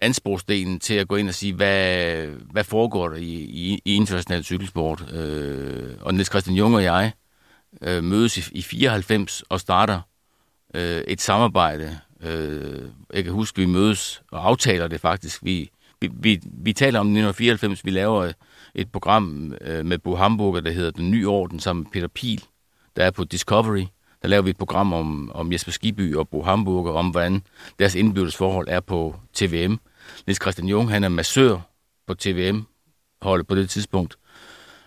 ansporsdelen 0.00 0.80
til 0.80 0.94
at 0.94 1.09
gå 1.09 1.16
ind 1.16 1.28
og 1.28 1.35
sige, 1.35 1.54
hvad, 1.54 2.26
hvad 2.26 2.64
foregår 2.64 3.09
der 3.09 3.16
i, 3.16 3.32
i, 3.32 3.80
i 3.85 3.94
international 3.94 4.44
cykelsport. 4.44 5.12
Øh, 5.12 5.94
og 6.00 6.14
Niels 6.14 6.28
Christian 6.28 6.56
Jung 6.56 6.75
og 6.75 6.82
jeg 6.82 7.12
øh, 7.82 8.04
mødes 8.04 8.38
i, 8.38 8.59
i 8.59 8.62
94 8.62 9.42
og 9.49 9.61
starter 9.61 10.00
øh, 10.75 11.00
et 11.00 11.20
samarbejde. 11.20 11.99
Øh, 12.23 12.82
jeg 13.14 13.25
kan 13.25 13.32
huske, 13.32 13.61
vi 13.61 13.66
mødes 13.66 14.23
og 14.30 14.47
aftaler 14.47 14.88
det 14.88 15.00
faktisk. 15.00 15.44
Vi, 15.44 15.70
vi, 16.00 16.11
vi, 16.12 16.40
vi 16.44 16.73
taler 16.73 17.00
om 17.00 17.06
1994, 17.06 17.85
vi 17.85 17.90
laver 17.90 18.23
øh, 18.23 18.32
et 18.75 18.92
program 18.92 19.54
øh, 19.61 19.87
med 19.87 19.99
Bo 19.99 20.14
Hamburger, 20.14 20.61
der 20.61 20.70
hedder 20.70 20.90
Den 20.90 21.11
Nye 21.11 21.28
Orden, 21.28 21.61
sammen 21.61 21.82
med 21.82 21.90
Peter 21.92 22.09
Pil, 22.09 22.44
der 22.97 23.04
er 23.04 23.11
på 23.11 23.25
Discovery 23.25 23.85
der 24.22 24.28
laver 24.28 24.42
vi 24.42 24.50
et 24.50 24.56
program 24.56 24.92
om, 24.92 25.32
om 25.34 25.52
Jesper 25.52 25.72
Skiby 25.72 26.14
og 26.16 26.28
Bo 26.28 26.42
Hamburg, 26.42 26.86
og 26.86 26.94
om 26.94 27.08
hvordan 27.08 27.42
deres 27.78 27.94
indbyrdes 27.94 28.36
forhold 28.36 28.68
er 28.68 28.80
på 28.80 29.16
TVM. 29.32 29.74
Niels 30.26 30.42
Christian 30.42 30.68
Jung, 30.68 30.90
han 30.90 31.04
er 31.04 31.08
massør 31.08 31.58
på 32.06 32.14
TVM 32.14 32.60
holdet 33.22 33.46
på 33.46 33.54
det 33.54 33.70
tidspunkt. 33.70 34.16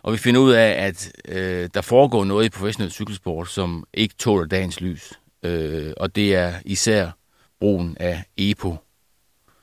Og 0.03 0.13
vi 0.13 0.17
finder 0.17 0.41
ud 0.41 0.51
af, 0.51 0.85
at 0.85 1.11
øh, 1.27 1.69
der 1.73 1.81
foregår 1.81 2.23
noget 2.23 2.45
i 2.45 2.49
professionel 2.49 2.91
cykelsport, 2.91 3.49
som 3.49 3.87
ikke 3.93 4.15
tåler 4.15 4.45
dagens 4.45 4.81
lys. 4.81 5.13
Øh, 5.43 5.93
og 5.97 6.15
det 6.15 6.35
er 6.35 6.53
især 6.65 7.11
brugen 7.59 7.97
af 7.99 8.23
EPO, 8.37 8.75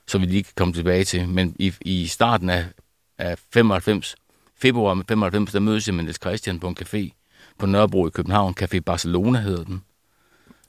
som 0.06 0.20
vi 0.20 0.26
lige 0.26 0.42
kan 0.42 0.52
komme 0.56 0.74
tilbage 0.74 1.04
til. 1.04 1.28
Men 1.28 1.56
i, 1.58 1.74
i 1.80 2.06
starten 2.06 2.50
af, 2.50 2.66
af 3.18 3.38
95, 3.52 4.16
februar 4.56 5.04
95, 5.08 5.52
der 5.52 5.60
mødes 5.60 5.86
jeg 5.86 5.94
med 5.94 6.04
Niels 6.04 6.20
Christian 6.20 6.60
på 6.60 6.68
en 6.68 6.76
café 6.80 7.19
på 7.61 7.67
Nørrebro 7.67 8.07
i 8.07 8.11
København. 8.11 8.55
Café 8.62 8.81
Barcelona 8.81 9.38
hedder 9.40 9.64
den. 9.64 9.83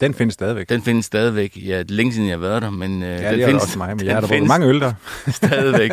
Den 0.02 0.14
findes 0.14 0.34
stadigvæk. 0.34 0.70
Den 0.70 0.82
findes 0.82 1.06
stadigvæk. 1.06 1.58
Ja, 1.58 1.80
det 1.80 1.92
er 1.92 1.96
længe 1.96 2.14
siden, 2.14 2.28
jeg 2.28 2.38
har 2.38 2.42
været 2.42 2.62
der, 2.62 2.70
men 2.70 3.04
øh, 3.04 3.10
ja, 3.10 3.32
den 3.32 3.40
det 3.40 3.46
findes, 3.46 3.64
også 3.64 3.78
mig, 3.78 3.98
men 3.98 4.06
jeg 4.06 4.14
har 4.14 4.22
der 4.22 4.46
mange 4.46 4.68
øl 4.68 4.80
der. 4.80 4.94
stadigvæk. 5.42 5.92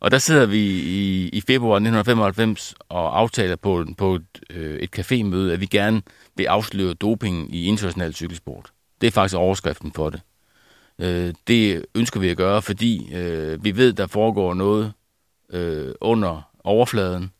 Og 0.00 0.10
der 0.10 0.18
sidder 0.18 0.46
vi 0.46 0.58
i, 0.68 1.28
i 1.28 1.40
februar 1.40 1.76
1995 1.76 2.74
og 2.88 3.18
aftaler 3.18 3.56
på, 3.56 3.86
på 3.98 4.14
et, 4.14 4.26
øh, 4.50 4.78
et 4.78 4.98
cafémøde, 4.98 5.52
at 5.52 5.60
vi 5.60 5.66
gerne 5.66 6.02
vil 6.36 6.44
afsløre 6.44 6.94
doping 6.94 7.54
i 7.54 7.64
international 7.64 8.14
cykelsport. 8.14 8.72
Det 9.00 9.06
er 9.06 9.10
faktisk 9.10 9.36
overskriften 9.36 9.92
for 9.92 10.10
det. 10.10 10.20
Øh, 10.98 11.34
det 11.46 11.84
ønsker 11.94 12.20
vi 12.20 12.28
at 12.28 12.36
gøre, 12.36 12.62
fordi 12.62 13.14
øh, 13.14 13.64
vi 13.64 13.76
ved, 13.76 13.92
der 13.92 14.06
foregår 14.06 14.54
noget 14.54 14.92
øh, 15.52 15.94
under 16.00 16.50
overfladen, 16.64 17.30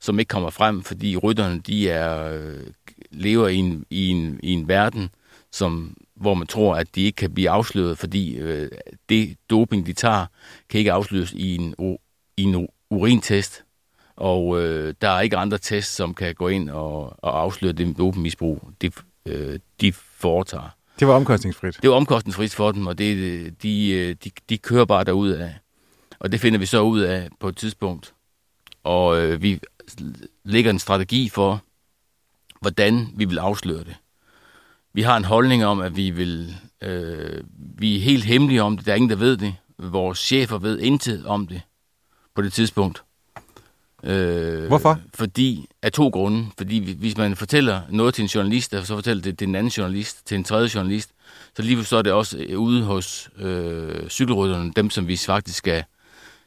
som 0.00 0.18
ikke 0.18 0.28
kommer 0.28 0.50
frem, 0.50 0.82
fordi 0.82 1.16
rytterne 1.16 1.60
de 1.60 1.90
er, 1.90 2.32
øh, 2.32 2.66
lever 3.10 3.48
i 3.48 3.56
en, 3.56 3.84
i, 3.90 4.08
en, 4.08 4.40
i 4.42 4.52
en 4.52 4.68
verden, 4.68 5.10
som, 5.52 5.96
hvor 6.14 6.34
man 6.34 6.46
tror, 6.46 6.76
at 6.76 6.94
de 6.94 7.02
ikke 7.02 7.16
kan 7.16 7.34
blive 7.34 7.50
afsløret, 7.50 7.98
fordi 7.98 8.36
øh, 8.36 8.70
det 9.08 9.36
doping, 9.50 9.86
de 9.86 9.92
tager, 9.92 10.26
kan 10.68 10.78
ikke 10.78 10.92
afsløres 10.92 11.32
i 11.32 11.56
en, 11.56 11.74
i 12.36 12.42
en 12.42 12.68
urintest. 12.90 13.64
Og 14.16 14.62
øh, 14.62 14.94
der 15.00 15.08
er 15.08 15.20
ikke 15.20 15.36
andre 15.36 15.58
tests, 15.58 15.96
som 15.96 16.14
kan 16.14 16.34
gå 16.34 16.48
ind 16.48 16.70
og, 16.70 17.24
og 17.24 17.40
afsløre 17.40 17.72
det 17.72 17.98
dopingmisbrug, 17.98 18.70
de, 18.82 18.90
øh, 19.26 19.58
de 19.80 19.92
foretager. 19.92 20.76
Det 21.00 21.08
var 21.08 21.14
omkostningsfrit? 21.14 21.78
Det 21.82 21.90
var 21.90 21.96
omkostningsfrit 21.96 22.54
for 22.54 22.72
dem, 22.72 22.86
og 22.86 22.98
det, 22.98 23.16
de, 23.62 24.14
de, 24.14 24.30
de 24.48 24.58
kører 24.58 24.84
bare 24.84 25.04
derud 25.04 25.30
af. 25.30 25.54
Og 26.18 26.32
det 26.32 26.40
finder 26.40 26.58
vi 26.58 26.66
så 26.66 26.80
ud 26.80 27.00
af 27.00 27.28
på 27.40 27.48
et 27.48 27.56
tidspunkt. 27.56 28.14
Og 28.84 29.20
øh, 29.20 29.42
vi 29.42 29.60
lægger 30.44 30.70
en 30.70 30.78
strategi 30.78 31.28
for, 31.28 31.62
hvordan 32.60 33.08
vi 33.16 33.24
vil 33.24 33.38
afsløre 33.38 33.84
det. 33.84 33.96
Vi 34.92 35.02
har 35.02 35.16
en 35.16 35.24
holdning 35.24 35.64
om, 35.64 35.80
at 35.80 35.96
vi 35.96 36.10
vil, 36.10 36.56
øh, 36.82 37.44
vi 37.78 37.96
er 37.96 38.00
helt 38.00 38.24
hemmelige 38.24 38.62
om 38.62 38.76
det. 38.76 38.86
Der 38.86 38.92
er 38.92 38.96
ingen, 38.96 39.10
der 39.10 39.16
ved 39.16 39.36
det. 39.36 39.54
Vores 39.78 40.18
chefer 40.18 40.58
ved 40.58 40.80
intet 40.80 41.26
om 41.26 41.46
det 41.46 41.60
på 42.34 42.42
det 42.42 42.52
tidspunkt. 42.52 43.02
Øh, 44.04 44.66
Hvorfor? 44.66 45.00
Fordi, 45.14 45.66
af 45.82 45.92
to 45.92 46.08
grunde. 46.08 46.46
Fordi 46.58 46.94
hvis 46.94 47.16
man 47.16 47.36
fortæller 47.36 47.80
noget 47.90 48.14
til 48.14 48.22
en 48.22 48.28
journalist, 48.28 48.74
og 48.74 48.86
så 48.86 48.94
fortæller 48.94 49.22
det 49.22 49.38
til 49.38 49.48
en 49.48 49.54
anden 49.54 49.70
journalist, 49.70 50.26
til 50.26 50.34
en 50.34 50.44
tredje 50.44 50.70
journalist, 50.74 51.10
så 51.56 51.62
lige 51.62 51.84
så 51.84 51.96
er 51.96 52.02
det 52.02 52.12
også 52.12 52.46
ude 52.56 52.82
hos 52.82 53.30
øh, 53.38 54.08
cykelrytterne, 54.08 54.72
dem 54.76 54.90
som 54.90 55.08
vi 55.08 55.16
faktisk 55.16 55.58
skal, 55.58 55.84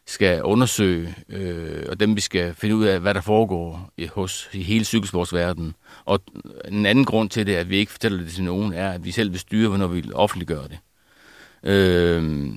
skal 0.09 0.43
undersøge, 0.43 1.15
øh, 1.29 1.85
og 1.89 1.99
dem 1.99 2.15
vi 2.15 2.21
skal 2.21 2.53
finde 2.53 2.75
ud 2.75 2.85
af, 2.85 2.99
hvad 2.99 3.13
der 3.13 3.21
foregår 3.21 3.89
i, 3.97 4.05
hos 4.05 4.49
i 4.53 4.63
hele 4.63 4.85
cykelsportsverdenen. 4.85 5.75
Og 6.05 6.19
en 6.67 6.85
anden 6.85 7.05
grund 7.05 7.29
til 7.29 7.47
det, 7.47 7.55
at 7.55 7.69
vi 7.69 7.77
ikke 7.77 7.91
fortæller 7.91 8.23
det 8.23 8.31
til 8.31 8.43
nogen, 8.43 8.73
er, 8.73 8.91
at 8.91 9.05
vi 9.05 9.11
selv 9.11 9.31
vil 9.31 9.39
styre, 9.39 9.67
hvornår 9.67 9.87
vi 9.87 10.11
offentliggør 10.13 10.61
det. 10.67 10.79
Øh, 11.63 12.47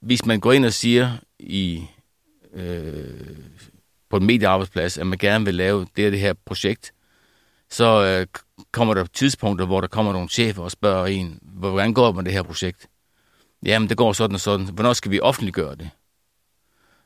hvis 0.00 0.26
man 0.26 0.40
går 0.40 0.52
ind 0.52 0.64
og 0.64 0.72
siger 0.72 1.10
i 1.38 1.84
øh, 2.54 3.36
på 4.10 4.16
en 4.16 4.26
mediearbejdsplads, 4.26 4.98
at 4.98 5.06
man 5.06 5.18
gerne 5.18 5.44
vil 5.44 5.54
lave 5.54 5.86
det 5.96 6.04
her, 6.04 6.10
det 6.10 6.20
her 6.20 6.34
projekt, 6.46 6.92
så 7.70 8.04
øh, 8.04 8.26
kommer 8.72 8.94
der 8.94 9.04
tidspunkter, 9.04 9.66
hvor 9.66 9.80
der 9.80 9.88
kommer 9.88 10.12
nogle 10.12 10.28
chefer 10.28 10.62
og 10.62 10.70
spørger 10.70 11.06
en, 11.06 11.38
hvordan 11.42 11.94
går 11.94 12.06
det 12.06 12.16
med 12.16 12.24
det 12.24 12.32
her 12.32 12.42
projekt? 12.42 12.86
Jamen, 13.64 13.88
det 13.88 13.96
går 13.96 14.12
sådan 14.12 14.34
og 14.34 14.40
sådan. 14.40 14.66
Hvornår 14.66 14.92
skal 14.92 15.10
vi 15.10 15.20
offentliggøre 15.20 15.74
det? 15.74 15.90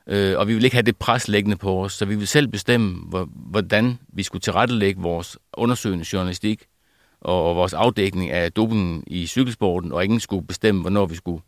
Øh, 0.07 0.39
og 0.39 0.47
vi 0.47 0.53
ville 0.53 0.65
ikke 0.65 0.75
have 0.75 0.83
det 0.83 0.97
pres 0.97 1.27
læggende 1.27 1.57
på 1.57 1.83
os, 1.83 1.93
så 1.93 2.05
vi 2.05 2.15
ville 2.15 2.27
selv 2.27 2.47
bestemme, 2.47 3.25
hvordan 3.35 3.99
vi 4.07 4.23
skulle 4.23 4.41
tilrettelægge 4.41 5.01
vores 5.01 5.37
undersøgende 5.53 6.05
journalistik 6.13 6.65
og 7.21 7.55
vores 7.55 7.73
afdækning 7.73 8.31
af 8.31 8.51
dopingen 8.51 9.03
i 9.07 9.27
cykelsporten, 9.27 9.91
og 9.91 10.03
ingen 10.03 10.19
skulle 10.19 10.47
bestemme, 10.47 10.81
hvornår 10.81 11.05
vi 11.05 11.15
skulle 11.15 11.41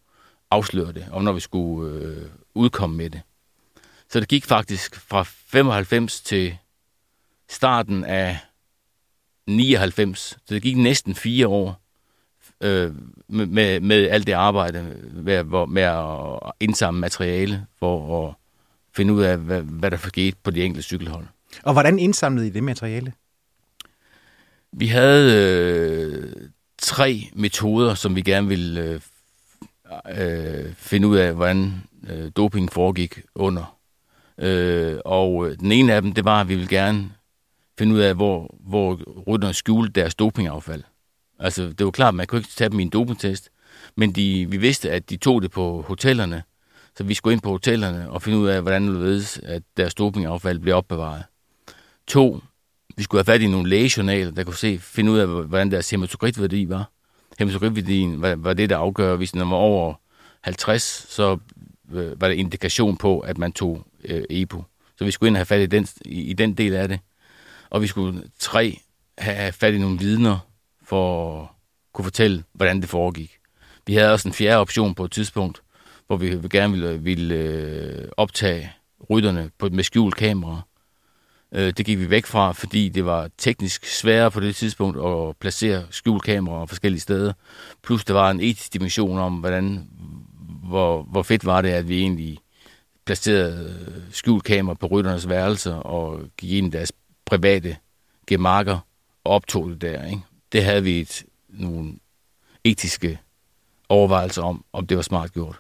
afsløre 0.51 0.91
det, 0.91 1.05
og 1.11 1.23
når 1.23 1.31
vi 1.31 1.39
skulle 1.39 1.91
øh, 1.95 2.25
udkomme 2.55 2.97
med 2.97 3.09
det. 3.09 3.21
Så 4.09 4.19
det 4.19 4.27
gik 4.27 4.45
faktisk 4.45 4.95
fra 4.95 5.23
95 5.23 6.21
til 6.21 6.57
starten 7.49 8.03
af 8.03 8.37
99. 9.47 10.19
Så 10.19 10.53
det 10.53 10.61
gik 10.61 10.77
næsten 10.77 11.15
fire 11.15 11.47
år 11.47 11.81
øh, 12.61 12.93
med, 13.27 13.79
med 13.79 14.09
alt 14.09 14.27
det 14.27 14.33
arbejde 14.33 14.97
med, 15.13 15.67
med 15.67 15.83
at 15.83 16.51
indsamle 16.59 16.99
materiale 16.99 17.65
for 17.79 18.27
at 18.27 18.33
finde 18.97 19.13
ud 19.13 19.21
af, 19.21 19.37
hvad, 19.37 19.61
hvad 19.61 19.91
der 19.91 19.97
skete 19.97 20.37
på 20.43 20.51
de 20.51 20.63
enkelte 20.63 20.83
cykelhold. 20.83 21.25
Og 21.63 21.73
hvordan 21.73 21.99
indsamlede 21.99 22.47
I 22.47 22.49
det 22.49 22.63
materiale? 22.63 23.13
Vi 24.71 24.87
havde 24.87 25.33
øh, 25.33 26.49
tre 26.77 27.29
metoder, 27.35 27.93
som 27.93 28.15
vi 28.15 28.21
gerne 28.21 28.47
ville 28.47 28.81
øh, 28.81 29.01
øh, 30.19 30.73
finde 30.77 31.07
ud 31.07 31.17
af, 31.17 31.33
hvordan 31.33 31.73
øh, 32.09 32.31
doping 32.35 32.71
foregik 32.71 33.21
under 33.35 33.77
Øh, 34.37 34.97
og 35.05 35.51
den 35.59 35.71
ene 35.71 35.93
af 35.93 36.01
dem, 36.01 36.13
det 36.13 36.25
var, 36.25 36.41
at 36.41 36.49
vi 36.49 36.55
vil 36.55 36.69
gerne 36.69 37.11
finde 37.77 37.95
ud 37.95 37.99
af, 37.99 38.15
hvor, 38.15 38.55
hvor 38.59 38.95
rytterne 39.27 39.53
skjulte 39.53 40.01
deres 40.01 40.15
dopingaffald. 40.15 40.83
Altså, 41.39 41.67
det 41.67 41.85
var 41.85 41.91
klart, 41.91 42.15
man 42.15 42.27
kunne 42.27 42.39
ikke 42.39 42.49
tage 42.49 42.69
dem 42.69 42.79
i 42.79 42.83
en 42.83 42.89
dopingtest, 42.89 43.49
men 43.95 44.11
de, 44.11 44.47
vi 44.49 44.57
vidste, 44.57 44.91
at 44.91 45.09
de 45.09 45.17
tog 45.17 45.41
det 45.41 45.51
på 45.51 45.81
hotellerne, 45.81 46.43
så 46.97 47.03
vi 47.03 47.13
skulle 47.13 47.33
ind 47.33 47.41
på 47.41 47.49
hotellerne 47.49 48.09
og 48.09 48.21
finde 48.21 48.37
ud 48.37 48.47
af, 48.47 48.61
hvordan 48.61 48.87
det 48.87 49.01
ved, 49.01 49.43
at 49.43 49.63
deres 49.77 49.93
dopingaffald 49.93 50.59
blev 50.59 50.75
opbevaret. 50.75 51.23
To, 52.07 52.41
vi 52.97 53.03
skulle 53.03 53.19
have 53.19 53.33
fat 53.33 53.41
i 53.41 53.47
nogle 53.47 53.69
lægejournaler, 53.69 54.31
der 54.31 54.43
kunne 54.43 54.55
se, 54.55 54.79
finde 54.79 55.11
ud 55.11 55.19
af, 55.19 55.27
hvordan 55.27 55.71
deres 55.71 55.89
hematokritværdi 55.89 56.69
var. 56.69 56.91
Hematokritværdien 57.39 58.21
var, 58.21 58.35
var 58.35 58.53
det, 58.53 58.69
der 58.69 58.77
afgør, 58.77 59.15
hvis 59.15 59.31
den 59.31 59.39
var 59.39 59.55
over 59.55 59.93
50, 60.41 60.81
så 61.09 61.37
øh, 61.93 62.21
var 62.21 62.27
der 62.27 62.35
indikation 62.35 62.97
på, 62.97 63.19
at 63.19 63.37
man 63.37 63.51
tog 63.51 63.87
øh, 64.03 64.23
EPO. 64.29 64.63
Så 64.97 65.05
vi 65.05 65.11
skulle 65.11 65.27
ind 65.27 65.35
og 65.35 65.39
have 65.39 65.45
fat 65.45 65.61
i 65.61 65.65
den, 65.65 65.87
i, 66.05 66.21
i 66.21 66.33
den 66.33 66.53
del 66.53 66.73
af 66.73 66.87
det. 66.87 66.99
Og 67.69 67.81
vi 67.81 67.87
skulle 67.87 68.23
tre 68.39 68.79
have 69.17 69.51
fat 69.51 69.73
i 69.73 69.77
nogle 69.77 69.99
vidner 69.99 70.39
for 70.83 71.41
at 71.41 71.47
kunne 71.93 72.05
fortælle, 72.05 72.43
hvordan 72.53 72.81
det 72.81 72.89
foregik. 72.89 73.37
Vi 73.87 73.93
havde 73.93 74.11
også 74.11 74.27
en 74.27 74.33
fjerde 74.33 74.57
option 74.57 74.95
på 74.95 75.05
et 75.05 75.11
tidspunkt, 75.11 75.61
hvor 76.07 76.17
vi 76.17 76.37
gerne 76.49 76.73
ville, 76.73 77.03
ville 77.03 77.35
øh, 77.35 78.07
optage 78.17 78.71
rytterne 79.09 79.51
på, 79.57 79.69
med 79.69 79.83
skjult 79.83 80.15
kamera. 80.15 80.61
Øh, 81.51 81.73
det 81.77 81.85
gik 81.85 81.99
vi 81.99 82.09
væk 82.09 82.25
fra, 82.25 82.51
fordi 82.51 82.89
det 82.89 83.05
var 83.05 83.29
teknisk 83.37 83.85
sværere 83.85 84.31
på 84.31 84.39
det 84.39 84.55
tidspunkt 84.55 84.97
at 85.05 85.37
placere 85.37 85.83
skjult 85.89 86.23
kamera 86.23 86.65
forskellige 86.65 87.01
steder. 87.01 87.33
Plus 87.83 88.05
der 88.05 88.13
var 88.13 88.31
en 88.31 88.41
etisk 88.41 88.73
dimension 88.73 89.17
om, 89.17 89.33
hvordan, 89.33 89.89
hvor, 90.63 91.03
hvor 91.03 91.23
fedt 91.23 91.45
var 91.45 91.61
det, 91.61 91.69
at 91.69 91.89
vi 91.89 92.01
egentlig 92.01 92.37
placerede 93.05 93.75
øh, 93.87 94.03
skjult 94.11 94.43
kamera 94.43 94.75
på 94.75 94.85
rytternes 94.85 95.29
værelser 95.29 95.75
og 95.75 96.21
gik 96.37 96.51
ind 96.51 96.67
i 96.67 96.77
deres 96.77 96.91
private 97.25 97.77
gemakker 98.27 98.79
og 99.23 99.31
optog 99.31 99.69
det 99.69 99.81
der. 99.81 100.05
Ikke? 100.05 100.21
Det 100.51 100.63
havde 100.63 100.83
vi 100.83 100.99
et, 100.99 101.23
nogle 101.49 101.93
etiske 102.63 103.19
overvejelser 103.89 104.43
om, 104.43 104.65
om 104.73 104.87
det 104.87 104.97
var 104.97 105.03
smart 105.03 105.33
gjort. 105.33 105.59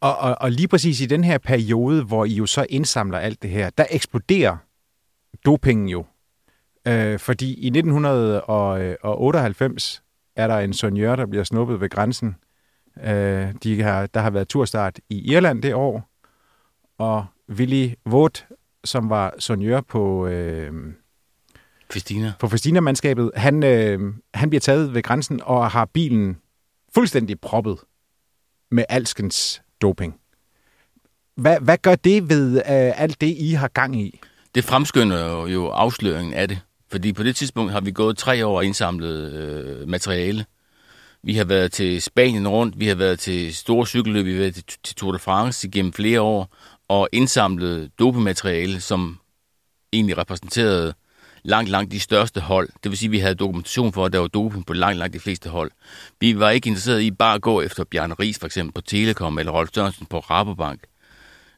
Og, 0.00 0.18
og, 0.18 0.36
og 0.40 0.50
lige 0.50 0.68
præcis 0.68 1.00
i 1.00 1.06
den 1.06 1.24
her 1.24 1.38
periode, 1.38 2.04
hvor 2.04 2.24
I 2.24 2.34
jo 2.34 2.46
så 2.46 2.66
indsamler 2.68 3.18
alt 3.18 3.42
det 3.42 3.50
her, 3.50 3.70
der 3.70 3.86
eksploderer 3.90 4.56
dopingen 5.44 5.88
jo. 5.88 6.04
Øh, 6.86 7.18
fordi 7.18 7.54
i 7.54 7.66
1998 7.66 10.02
er 10.36 10.46
der 10.46 10.58
en 10.58 10.72
sonjør, 10.72 11.16
der 11.16 11.26
bliver 11.26 11.44
snuppet 11.44 11.80
ved 11.80 11.90
grænsen. 11.90 12.36
Øh, 13.04 13.54
de 13.62 13.82
har, 13.82 14.06
der 14.06 14.20
har 14.20 14.30
været 14.30 14.48
turstart 14.48 15.00
i 15.08 15.32
Irland 15.32 15.62
det 15.62 15.74
år, 15.74 16.10
og 16.98 17.26
Willy 17.50 17.94
Vogt, 18.04 18.46
som 18.84 19.10
var 19.10 19.34
sonjør 19.38 19.80
på... 19.80 20.26
Øh, 20.26 20.72
Festina. 21.90 22.32
På 22.40 22.48
Festina-mandskabet. 22.48 23.30
Han, 23.36 23.62
øh, 23.62 24.14
han 24.34 24.50
bliver 24.50 24.60
taget 24.60 24.94
ved 24.94 25.02
grænsen 25.02 25.40
og 25.42 25.70
har 25.70 25.84
bilen 25.84 26.36
fuldstændig 26.94 27.40
proppet 27.40 27.78
med 28.70 28.84
alskens 28.88 29.62
doping. 29.82 30.20
Hvad, 31.36 31.60
hvad 31.60 31.78
gør 31.78 31.94
det 31.94 32.28
ved 32.28 32.56
øh, 32.56 32.62
alt 33.00 33.20
det, 33.20 33.34
I 33.38 33.52
har 33.52 33.68
gang 33.68 34.00
i? 34.00 34.20
Det 34.54 34.64
fremskynder 34.64 35.46
jo, 35.46 35.68
afsløringen 35.68 36.34
af 36.34 36.48
det. 36.48 36.60
Fordi 36.90 37.12
på 37.12 37.22
det 37.22 37.36
tidspunkt 37.36 37.72
har 37.72 37.80
vi 37.80 37.90
gået 37.90 38.18
tre 38.18 38.46
år 38.46 38.56
og 38.56 38.64
indsamlet 38.64 39.32
øh, 39.32 39.88
materiale. 39.88 40.44
Vi 41.22 41.34
har 41.34 41.44
været 41.44 41.72
til 41.72 42.02
Spanien 42.02 42.48
rundt, 42.48 42.80
vi 42.80 42.86
har 42.86 42.94
været 42.94 43.18
til 43.18 43.54
store 43.54 43.86
cykelløb, 43.86 44.24
vi 44.24 44.32
har 44.32 44.38
været 44.38 44.54
til, 44.54 44.64
til 44.82 44.96
Tour 44.96 45.12
de 45.12 45.18
France 45.18 45.68
igennem 45.68 45.92
flere 45.92 46.20
år, 46.20 46.56
og 46.88 47.08
indsamlet 47.12 47.90
dopemateriale, 47.98 48.80
som 48.80 49.18
egentlig 49.92 50.18
repræsenterede 50.18 50.94
langt, 51.44 51.70
langt 51.70 51.92
de 51.92 52.00
største 52.00 52.40
hold. 52.40 52.68
Det 52.82 52.90
vil 52.90 52.98
sige, 52.98 53.08
at 53.08 53.12
vi 53.12 53.18
havde 53.18 53.34
dokumentation 53.34 53.92
for, 53.92 54.04
at 54.04 54.12
der 54.12 54.18
var 54.18 54.26
doping 54.26 54.66
på 54.66 54.72
langt, 54.72 54.98
langt 54.98 55.14
de 55.14 55.20
fleste 55.20 55.48
hold. 55.48 55.70
Vi 56.20 56.38
var 56.38 56.50
ikke 56.50 56.66
interesseret 56.66 57.02
i 57.02 57.10
bare 57.10 57.34
at 57.34 57.42
gå 57.42 57.60
efter 57.60 57.84
Bjarne 57.84 58.14
Ries 58.14 58.38
for 58.38 58.46
eksempel 58.46 58.72
på 58.72 58.80
Telekom, 58.80 59.38
eller 59.38 59.52
Rolf 59.52 59.70
Sørensen 59.74 60.06
på 60.06 60.18
Rabobank. 60.18 60.80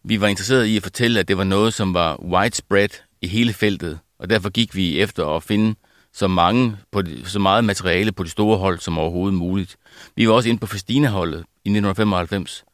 Vi 0.04 0.20
var 0.20 0.26
interesseret 0.26 0.66
i 0.66 0.76
at 0.76 0.82
fortælle, 0.82 1.20
at 1.20 1.28
det 1.28 1.38
var 1.38 1.44
noget, 1.44 1.74
som 1.74 1.94
var 1.94 2.22
widespread 2.22 2.88
i 3.20 3.26
hele 3.26 3.52
feltet, 3.52 3.98
og 4.18 4.30
derfor 4.30 4.50
gik 4.50 4.76
vi 4.76 5.00
efter 5.00 5.26
at 5.26 5.42
finde 5.42 5.74
så, 6.12 6.28
mange 6.28 6.76
på 6.92 7.02
de, 7.02 7.30
så 7.30 7.38
meget 7.38 7.64
materiale 7.64 8.12
på 8.12 8.22
de 8.22 8.28
store 8.28 8.58
hold 8.58 8.78
som 8.78 8.98
overhovedet 8.98 9.38
muligt. 9.38 9.76
Vi 10.16 10.28
var 10.28 10.34
også 10.34 10.48
inde 10.48 10.60
på 10.60 10.66
Festina-holdet 10.66 11.38
i 11.38 11.68
1995, 11.68 12.64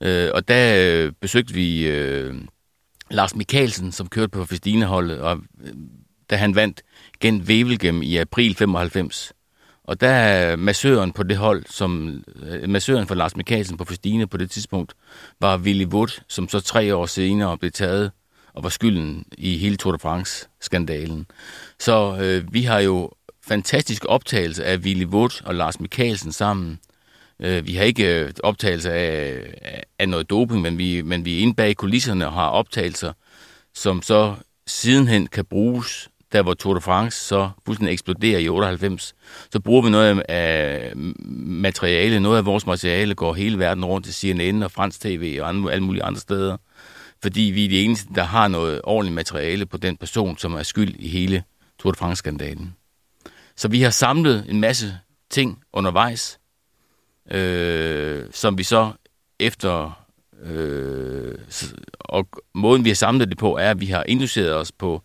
øh, 0.00 0.30
og 0.34 0.48
der 0.48 0.76
øh, 0.78 1.12
besøgte 1.20 1.54
vi 1.54 1.86
øh, 1.86 2.34
Lars 3.10 3.36
Mikkelsen, 3.36 3.92
som 3.92 4.08
kørte 4.08 4.28
på 4.28 4.44
Festina-holdet, 4.44 5.20
og 5.20 5.38
øh, 5.64 5.72
da 6.30 6.36
han 6.36 6.54
vandt 6.54 6.82
gen 7.20 7.40
Wevelgem 7.40 8.02
i 8.02 8.16
april 8.16 8.54
95. 8.54 9.32
Og 9.84 10.00
der 10.00 10.08
er 10.08 10.56
massøren 10.56 11.12
på 11.12 11.22
det 11.22 11.36
hold, 11.36 11.64
som 11.70 12.22
øh, 12.42 12.68
massøren 12.68 13.06
for 13.06 13.14
Lars 13.14 13.36
Mikkelsen 13.36 13.76
på 13.76 13.84
Festine 13.84 14.26
på 14.26 14.36
det 14.36 14.50
tidspunkt, 14.50 14.94
var 15.40 15.58
Willy 15.58 15.86
Wood, 15.86 16.20
som 16.28 16.48
så 16.48 16.60
tre 16.60 16.94
år 16.94 17.06
senere 17.06 17.58
blev 17.58 17.70
taget 17.70 18.10
og 18.54 18.62
var 18.62 18.68
skylden 18.68 19.24
i 19.38 19.56
hele 19.56 19.76
Tour 19.76 19.92
de 19.92 19.98
France-skandalen. 19.98 21.26
Så 21.78 22.18
øh, 22.20 22.54
vi 22.54 22.62
har 22.62 22.80
jo 22.80 23.10
fantastisk 23.42 24.04
optagelse 24.08 24.64
af 24.64 24.76
Willy 24.76 25.04
Wood 25.04 25.42
og 25.44 25.54
Lars 25.54 25.80
Mikkelsen 25.80 26.32
sammen. 26.32 26.78
Øh, 27.40 27.66
vi 27.66 27.74
har 27.74 27.84
ikke 27.84 28.20
øh, 28.20 28.32
optagelse 28.42 28.92
af, 28.92 29.42
af 29.98 30.08
noget 30.08 30.30
doping, 30.30 30.62
men 30.62 30.78
vi, 30.78 31.02
men 31.02 31.24
vi 31.24 31.38
er 31.38 31.42
inde 31.42 31.54
bag 31.54 31.76
kulisserne 31.76 32.26
og 32.26 32.32
har 32.32 32.48
optagelser, 32.48 33.12
som 33.74 34.02
så 34.02 34.34
sidenhen 34.66 35.26
kan 35.26 35.44
bruges 35.44 36.08
der 36.32 36.42
hvor 36.42 36.54
Tour 36.54 36.74
de 36.74 36.80
France 36.80 37.18
så 37.20 37.50
pludselig 37.64 37.92
eksploderer 37.92 38.38
i 38.38 38.48
98, 38.48 39.14
så 39.52 39.60
bruger 39.60 39.82
vi 39.82 39.90
noget 39.90 40.20
af 40.28 40.92
materiale, 41.36 42.20
noget 42.20 42.38
af 42.38 42.46
vores 42.46 42.66
materiale 42.66 43.14
går 43.14 43.34
hele 43.34 43.58
verden 43.58 43.84
rundt 43.84 44.04
til 44.04 44.14
CNN 44.14 44.62
og 44.62 44.70
fransk 44.70 45.00
tv 45.00 45.38
og 45.42 45.48
alle 45.48 45.84
mulige 45.84 46.02
andre 46.02 46.20
steder, 46.20 46.56
fordi 47.22 47.40
vi 47.40 47.64
er 47.64 47.68
de 47.68 47.82
eneste, 47.82 48.08
der 48.14 48.22
har 48.22 48.48
noget 48.48 48.80
ordentligt 48.84 49.14
materiale 49.14 49.66
på 49.66 49.76
den 49.76 49.96
person, 49.96 50.38
som 50.38 50.54
er 50.54 50.62
skyld 50.62 50.94
i 50.98 51.08
hele 51.08 51.44
Tour 51.78 51.92
de 51.92 51.98
France-skandalen. 51.98 52.74
Så 53.56 53.68
vi 53.68 53.82
har 53.82 53.90
samlet 53.90 54.46
en 54.48 54.60
masse 54.60 54.98
ting 55.30 55.62
undervejs, 55.72 56.38
øh, 57.30 58.24
som 58.32 58.58
vi 58.58 58.62
så 58.62 58.92
efter... 59.40 60.02
Øh, 60.42 61.34
og 62.00 62.28
måden, 62.54 62.84
vi 62.84 62.90
har 62.90 62.94
samlet 62.94 63.28
det 63.28 63.38
på, 63.38 63.56
er, 63.56 63.70
at 63.70 63.80
vi 63.80 63.86
har 63.86 64.04
induceret 64.08 64.54
os 64.54 64.72
på 64.72 65.02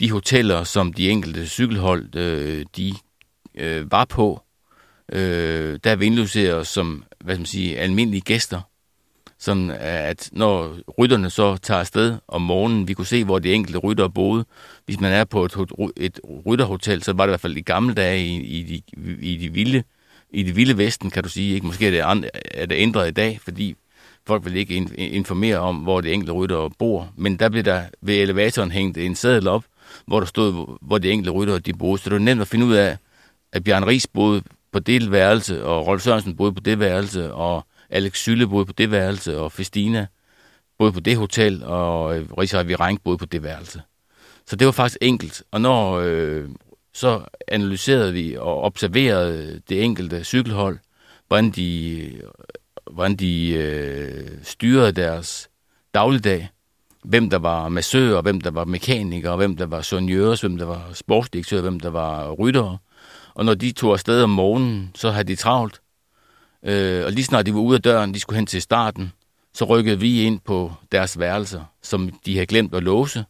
de 0.00 0.10
hoteller, 0.10 0.64
som 0.64 0.92
de 0.92 1.10
enkelte 1.10 1.48
cykelhold 1.48 2.16
øh, 2.16 2.66
de 2.76 2.94
øh, 3.54 3.92
var 3.92 4.04
på. 4.04 4.42
Øh, 5.12 5.78
der 5.84 5.90
er 5.90 5.96
vi 5.96 6.64
som 6.64 7.04
hvad 7.24 7.34
skal 7.34 7.40
man 7.40 7.46
sige, 7.46 7.78
almindelige 7.78 8.20
gæster, 8.20 8.60
som 9.38 9.70
øh, 9.70 9.76
at 9.80 10.28
når 10.32 10.76
rytterne 10.98 11.30
så 11.30 11.56
tager 11.56 11.80
afsted 11.80 12.16
om 12.28 12.42
morgenen, 12.42 12.88
vi 12.88 12.94
kunne 12.94 13.06
se, 13.06 13.24
hvor 13.24 13.38
de 13.38 13.52
enkelte 13.52 13.78
ryttere 13.78 14.10
boede. 14.10 14.44
Hvis 14.84 15.00
man 15.00 15.12
er 15.12 15.24
på 15.24 15.44
et, 15.44 15.56
et 15.96 16.20
rytterhotel, 16.46 17.02
så 17.02 17.12
var 17.12 17.26
det 17.26 17.30
i 17.30 17.32
hvert 17.32 17.40
fald 17.40 17.56
i 17.56 17.62
gamle 17.62 17.94
dage 17.94 18.26
i, 18.26 18.40
i, 18.40 18.62
de, 18.62 18.82
i 19.20 19.36
de 19.36 19.52
vilde 19.52 19.82
i 20.30 20.42
det 20.42 20.56
vilde 20.56 20.78
vesten, 20.78 21.10
kan 21.10 21.22
du 21.22 21.28
sige. 21.28 21.54
Ikke? 21.54 21.66
Måske 21.66 21.86
er 21.86 21.90
det, 21.90 22.00
andre, 22.00 22.28
er 22.54 22.66
det 22.66 22.76
ændret 22.76 23.08
i 23.08 23.12
dag, 23.12 23.40
fordi 23.42 23.74
folk 24.26 24.44
vil 24.44 24.56
ikke 24.56 24.76
informere 24.98 25.58
om, 25.58 25.76
hvor 25.76 26.00
de 26.00 26.12
enkelte 26.12 26.32
ryttere 26.32 26.70
bor. 26.78 27.12
Men 27.16 27.36
der 27.36 27.48
blev 27.48 27.62
der 27.62 27.82
ved 28.02 28.14
elevatoren 28.14 28.70
hængt 28.70 28.98
en 28.98 29.14
sædel 29.14 29.48
op, 29.48 29.64
hvor 30.06 30.20
der 30.20 30.26
stod, 30.26 30.78
hvor 30.82 30.98
de 30.98 31.10
enkelte 31.10 31.30
ryttere 31.30 31.58
de 31.58 31.72
boede. 31.72 31.98
Så 31.98 32.04
det 32.04 32.12
var 32.12 32.24
nemt 32.24 32.40
at 32.40 32.48
finde 32.48 32.66
ud 32.66 32.74
af, 32.74 32.96
at 33.52 33.64
Bjørn 33.64 33.84
Ries 33.86 34.06
boede 34.06 34.42
på 34.72 34.78
det 34.78 35.10
værelse, 35.10 35.64
og 35.64 35.86
Rolf 35.86 36.02
Sørensen 36.02 36.36
boede 36.36 36.52
på 36.52 36.60
det 36.60 36.78
værelse, 36.78 37.32
og 37.32 37.66
Alex 37.90 38.18
Sylle 38.18 38.46
boede 38.46 38.66
på 38.66 38.72
det 38.72 38.90
værelse, 38.90 39.38
og 39.38 39.52
Festina 39.52 40.06
boede 40.78 40.92
på 40.92 41.00
det 41.00 41.16
hotel, 41.16 41.64
og 41.64 42.18
øh, 42.18 42.26
Richard 42.32 42.66
Virenk 42.66 43.02
boede 43.02 43.18
på 43.18 43.24
det 43.24 43.42
værelse. 43.42 43.82
Så 44.46 44.56
det 44.56 44.66
var 44.66 44.72
faktisk 44.72 44.98
enkelt. 45.00 45.42
Og 45.50 45.60
når 45.60 45.94
øh, 45.94 46.48
så 46.94 47.20
analyserede 47.48 48.12
vi 48.12 48.36
og 48.36 48.62
observerede 48.62 49.60
det 49.68 49.84
enkelte 49.84 50.24
cykelhold, 50.24 50.78
hvordan 51.28 51.50
de, 51.50 51.98
øh, 52.00 52.20
hvordan 52.90 53.16
de 53.16 53.52
øh, 53.52 54.28
styrede 54.42 54.92
deres 54.92 55.48
dagligdag, 55.94 56.48
hvem 57.06 57.30
der 57.30 57.38
var 57.38 57.68
massører, 57.68 58.22
hvem 58.22 58.40
der 58.40 58.50
var 58.50 58.64
mekanikere, 58.64 59.36
hvem 59.36 59.56
der 59.56 59.66
var 59.66 59.82
sonjører, 59.82 60.40
hvem 60.40 60.58
der 60.58 60.64
var 60.64 60.90
sportsdirektører, 60.92 61.62
hvem 61.62 61.80
der 61.80 61.90
var 61.90 62.30
ryttere. 62.30 62.78
Og 63.34 63.44
når 63.44 63.54
de 63.54 63.72
tog 63.72 63.92
afsted 63.92 64.22
om 64.22 64.30
morgenen, 64.30 64.90
så 64.94 65.10
havde 65.10 65.28
de 65.28 65.36
travlt. 65.36 65.80
Øh, 66.64 67.04
og 67.04 67.12
lige 67.12 67.24
snart 67.24 67.46
de 67.46 67.54
var 67.54 67.60
ude 67.60 67.76
af 67.76 67.82
døren, 67.82 68.14
de 68.14 68.20
skulle 68.20 68.36
hen 68.36 68.46
til 68.46 68.62
starten, 68.62 69.12
så 69.54 69.64
rykkede 69.64 70.00
vi 70.00 70.22
ind 70.22 70.40
på 70.40 70.72
deres 70.92 71.18
værelser, 71.18 71.64
som 71.82 72.10
de 72.26 72.34
havde 72.34 72.46
glemt 72.46 72.74
at 72.74 72.82
låse. 72.82 73.24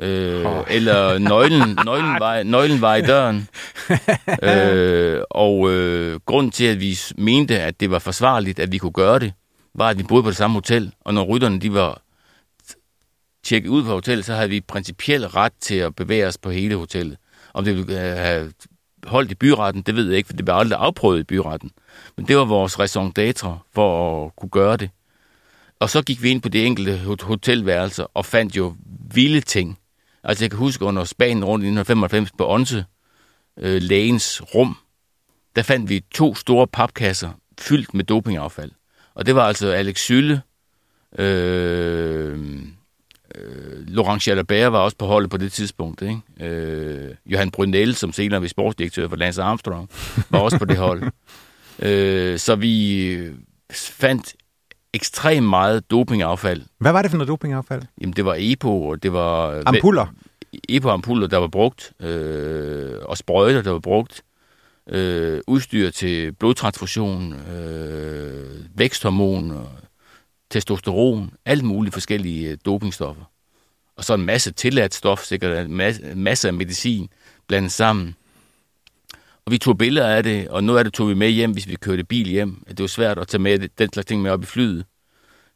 Øh, 0.00 0.46
oh. 0.46 0.64
Eller 0.70 1.18
nøglen, 1.18 1.78
nøglen, 1.84 2.20
var, 2.20 2.42
nøglen 2.42 2.80
var 2.80 2.94
i 2.94 3.02
døren. 3.02 3.48
øh, 4.42 5.22
og 5.30 5.70
øh, 5.70 6.20
grunden 6.26 6.52
til, 6.52 6.64
at 6.64 6.80
vi 6.80 6.98
mente, 7.18 7.60
at 7.60 7.80
det 7.80 7.90
var 7.90 7.98
forsvarligt, 7.98 8.58
at 8.58 8.72
vi 8.72 8.78
kunne 8.78 8.92
gøre 8.92 9.18
det, 9.18 9.32
var, 9.74 9.88
at 9.88 9.98
vi 9.98 10.02
boede 10.02 10.22
på 10.22 10.28
det 10.28 10.36
samme 10.36 10.54
hotel. 10.54 10.92
Og 11.00 11.14
når 11.14 11.24
rytterne 11.24 11.60
de 11.60 11.74
var 11.74 12.02
tjekket 13.48 13.68
ud 13.68 13.84
på 13.84 13.90
hotellet, 13.90 14.24
så 14.24 14.34
havde 14.34 14.48
vi 14.48 14.60
principielt 14.60 15.34
ret 15.34 15.52
til 15.60 15.74
at 15.74 15.96
bevæge 15.96 16.26
os 16.26 16.38
på 16.38 16.50
hele 16.50 16.76
hotellet. 16.76 17.16
Om 17.54 17.64
det 17.64 17.76
ville 17.76 18.10
øh, 18.10 18.16
have 18.16 18.52
holdt 19.04 19.30
i 19.30 19.34
byretten, 19.34 19.82
det 19.82 19.96
ved 19.96 20.08
jeg 20.08 20.16
ikke, 20.16 20.26
for 20.26 20.36
det 20.36 20.44
blev 20.44 20.54
aldrig 20.54 20.78
afprøvet 20.80 21.20
i 21.20 21.22
byretten. 21.22 21.70
Men 22.16 22.28
det 22.28 22.36
var 22.36 22.44
vores 22.44 22.78
raison 22.78 23.12
d'être 23.18 23.48
for 23.74 24.26
at 24.26 24.36
kunne 24.36 24.48
gøre 24.48 24.76
det. 24.76 24.90
Og 25.80 25.90
så 25.90 26.02
gik 26.02 26.22
vi 26.22 26.30
ind 26.30 26.42
på 26.42 26.48
de 26.48 26.64
enkelte 26.64 26.98
hotelværelser 27.22 28.06
og 28.14 28.24
fandt 28.24 28.56
jo 28.56 28.74
vilde 29.14 29.40
ting. 29.40 29.78
Altså 30.24 30.44
jeg 30.44 30.50
kan 30.50 30.58
huske 30.58 30.84
under 30.84 31.04
Spanien 31.04 31.44
rundt 31.44 31.64
i 31.64 31.68
1995 31.68 32.30
på 32.38 32.50
Onse, 32.52 32.84
øh, 33.58 33.82
lægens 33.82 34.42
rum, 34.54 34.76
der 35.56 35.62
fandt 35.62 35.90
vi 35.90 36.04
to 36.10 36.34
store 36.34 36.66
papkasser 36.66 37.30
fyldt 37.60 37.94
med 37.94 38.04
dopingaffald. 38.04 38.70
Og 39.14 39.26
det 39.26 39.34
var 39.34 39.46
altså 39.46 39.70
Alex 39.70 39.98
Sylle, 39.98 40.42
øh, 41.18 42.58
øh, 43.34 43.88
Laurent 43.88 44.28
Jalabert 44.28 44.72
var 44.72 44.78
også 44.78 44.96
på 44.96 45.06
holdet 45.06 45.30
på 45.30 45.36
det 45.36 45.52
tidspunkt. 45.52 46.02
Ikke? 46.02 46.50
Øh, 46.50 47.14
Johan 47.26 47.50
Brunel, 47.50 47.94
som 47.94 48.12
senere 48.12 48.40
blev 48.40 48.48
sportsdirektør 48.48 49.08
for 49.08 49.16
Lance 49.16 49.42
Armstrong, 49.42 49.90
var 50.30 50.38
også 50.38 50.58
på 50.58 50.64
det 50.64 50.76
hold. 50.76 51.02
Øh, 51.82 52.38
så 52.38 52.56
vi 52.56 53.30
fandt 53.72 54.34
ekstremt 54.94 55.48
meget 55.48 55.90
dopingaffald. 55.90 56.62
Hvad 56.78 56.92
var 56.92 57.02
det 57.02 57.10
for 57.10 57.18
noget 57.18 57.28
dopingaffald? 57.28 57.82
Jamen, 58.00 58.12
det 58.12 58.24
var 58.24 58.36
EPO, 58.38 58.88
og 58.88 59.02
det 59.02 59.12
var... 59.12 59.62
Ampuller? 59.66 60.06
EPO-ampuller, 60.68 61.26
der 61.26 61.36
var 61.36 61.46
brugt, 61.46 61.92
øh, 62.00 62.92
og 63.02 63.18
sprøjter, 63.18 63.62
der 63.62 63.70
var 63.70 63.78
brugt, 63.78 64.22
øh, 64.90 65.40
udstyr 65.46 65.90
til 65.90 66.32
blodtransfusion, 66.32 67.32
øh, 67.32 68.64
væksthormon, 68.74 69.50
og 69.50 69.68
testosteron, 70.50 71.30
alt 71.44 71.64
muligt 71.64 71.92
forskellige 71.92 72.50
øh, 72.50 72.58
dopingstoffer. 72.64 73.24
Og 73.96 74.04
så 74.04 74.14
en 74.14 74.26
masse 74.26 74.52
tilladt 74.52 74.94
stof, 74.94 75.24
sikkert 75.24 75.66
en 75.66 75.74
masse, 75.76 76.14
masse 76.14 76.48
af 76.48 76.54
medicin 76.54 77.08
blandet 77.46 77.72
sammen. 77.72 78.14
Og 79.46 79.52
vi 79.52 79.58
tog 79.58 79.78
billeder 79.78 80.06
af 80.08 80.22
det, 80.22 80.48
og 80.48 80.64
noget 80.64 80.78
af 80.78 80.84
det 80.84 80.94
tog 80.94 81.08
vi 81.08 81.14
med 81.14 81.30
hjem, 81.30 81.52
hvis 81.52 81.68
vi 81.68 81.74
kørte 81.74 82.04
bil 82.04 82.26
hjem. 82.26 82.64
Det 82.68 82.80
var 82.80 82.86
svært 82.86 83.18
at 83.18 83.28
tage 83.28 83.42
med 83.42 83.68
den 83.78 83.92
slags 83.92 84.06
ting 84.06 84.22
med 84.22 84.30
op 84.30 84.42
i 84.42 84.46
flyet, 84.46 84.84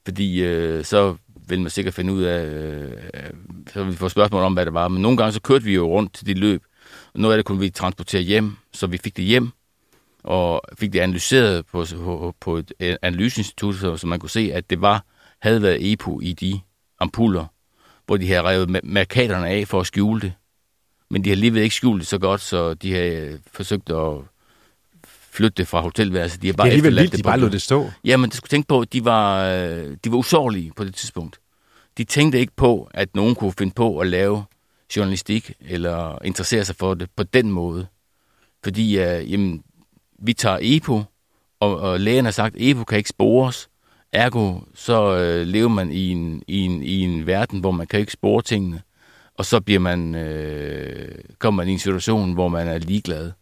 fordi 0.04 0.42
øh, 0.42 0.84
så 0.84 1.16
vil 1.48 1.60
man 1.60 1.70
sikkert 1.70 1.94
finde 1.94 2.12
ud 2.12 2.22
af, 2.22 2.44
øh, 2.46 2.92
så 3.72 3.84
vi 3.84 3.92
får 3.92 4.08
spørgsmål 4.08 4.42
om, 4.42 4.52
hvad 4.52 4.66
det 4.66 4.74
var. 4.74 4.88
Men 4.88 5.02
nogle 5.02 5.16
gange 5.16 5.32
så 5.32 5.40
kørte 5.40 5.64
vi 5.64 5.74
jo 5.74 5.88
rundt 5.88 6.14
til 6.14 6.26
de 6.26 6.34
løb, 6.34 6.62
og 7.14 7.20
noget 7.20 7.34
af 7.34 7.38
det 7.38 7.44
kunne 7.44 7.60
vi 7.60 7.70
transportere 7.70 8.22
hjem, 8.22 8.56
så 8.72 8.86
vi 8.86 8.98
fik 8.98 9.16
det 9.16 9.24
hjem, 9.24 9.50
og 10.24 10.62
fik 10.78 10.92
det 10.92 11.00
analyseret 11.00 11.66
på, 11.66 12.34
på, 12.40 12.56
et 12.56 12.72
analyseinstitut, 13.02 13.76
så, 13.76 14.06
man 14.06 14.20
kunne 14.20 14.30
se, 14.30 14.50
at 14.54 14.70
det 14.70 14.80
var 14.80 15.04
havde 15.42 15.62
været 15.62 15.92
EPO 15.92 16.20
i 16.20 16.32
de 16.32 16.60
ampuller, 17.00 17.46
hvor 18.06 18.16
de 18.16 18.26
havde 18.26 18.42
revet 18.42 18.84
markaterne 18.84 19.48
af 19.48 19.68
for 19.68 19.80
at 19.80 19.86
skjule 19.86 20.20
det. 20.20 20.32
Men 21.10 21.24
de 21.24 21.30
har 21.30 21.34
alligevel 21.34 21.62
ikke 21.62 21.74
skjult 21.74 22.00
det 22.00 22.08
så 22.08 22.18
godt, 22.18 22.40
så 22.40 22.74
de 22.74 22.94
har 22.94 23.02
øh, 23.02 23.38
forsøgt 23.52 23.90
at 23.90 24.18
flytte 25.06 25.54
det 25.56 25.68
fra 25.68 25.80
hotelværelset. 25.80 26.42
De 26.42 26.46
har 26.46 26.54
bare 26.54 26.66
det 26.66 26.70
er 26.70 26.72
alligevel 26.72 26.96
vildt, 26.96 27.16
de 27.16 27.22
bare 27.22 27.40
lod 27.40 27.50
det 27.50 27.62
stå. 27.62 27.90
Ja, 28.04 28.16
men 28.16 28.30
du 28.30 28.36
skulle 28.36 28.48
tænke 28.48 28.68
på, 28.68 28.80
at 28.80 28.92
de 28.92 29.04
var, 29.04 29.44
øh, 29.44 29.96
de 30.04 30.10
var 30.10 30.16
usårlige 30.16 30.72
på 30.76 30.84
det 30.84 30.94
tidspunkt. 30.94 31.40
De 31.98 32.04
tænkte 32.04 32.40
ikke 32.40 32.52
på, 32.56 32.90
at 32.94 33.14
nogen 33.14 33.34
kunne 33.34 33.52
finde 33.58 33.72
på 33.72 33.98
at 33.98 34.06
lave 34.06 34.44
journalistik 34.96 35.52
eller 35.60 36.18
interessere 36.24 36.64
sig 36.64 36.76
for 36.76 36.94
det 36.94 37.08
på 37.16 37.22
den 37.22 37.50
måde. 37.50 37.86
Fordi 38.64 38.98
uh, 38.98 39.32
jamen, 39.32 39.62
vi 40.22 40.32
tager 40.32 40.58
EPO, 40.60 41.02
og, 41.60 41.80
og 41.80 42.00
lægen 42.00 42.24
har 42.24 42.32
sagt, 42.32 42.56
at 42.56 42.62
EPO 42.62 42.84
kan 42.84 42.98
ikke 42.98 43.10
spores. 43.10 43.68
Ergo, 44.12 44.58
så 44.74 45.16
øh, 45.16 45.46
lever 45.46 45.68
man 45.68 45.90
i 45.90 46.08
en, 46.08 46.42
i, 46.46 46.60
en, 46.60 46.82
i 46.82 47.00
en 47.00 47.26
verden, 47.26 47.60
hvor 47.60 47.70
man 47.70 47.86
kan 47.86 48.00
ikke 48.00 48.12
spore 48.12 48.42
tingene. 48.42 48.82
og 49.34 49.44
så 49.44 49.60
bliver 49.60 49.80
man, 49.80 50.14
øh, 50.14 51.14
kommer 51.38 51.62
man 51.62 51.68
i 51.68 51.72
en 51.72 51.78
situation, 51.78 52.32
hvor 52.32 52.48
man 52.48 52.68
er 52.68 52.78
ligeglad 52.78 53.32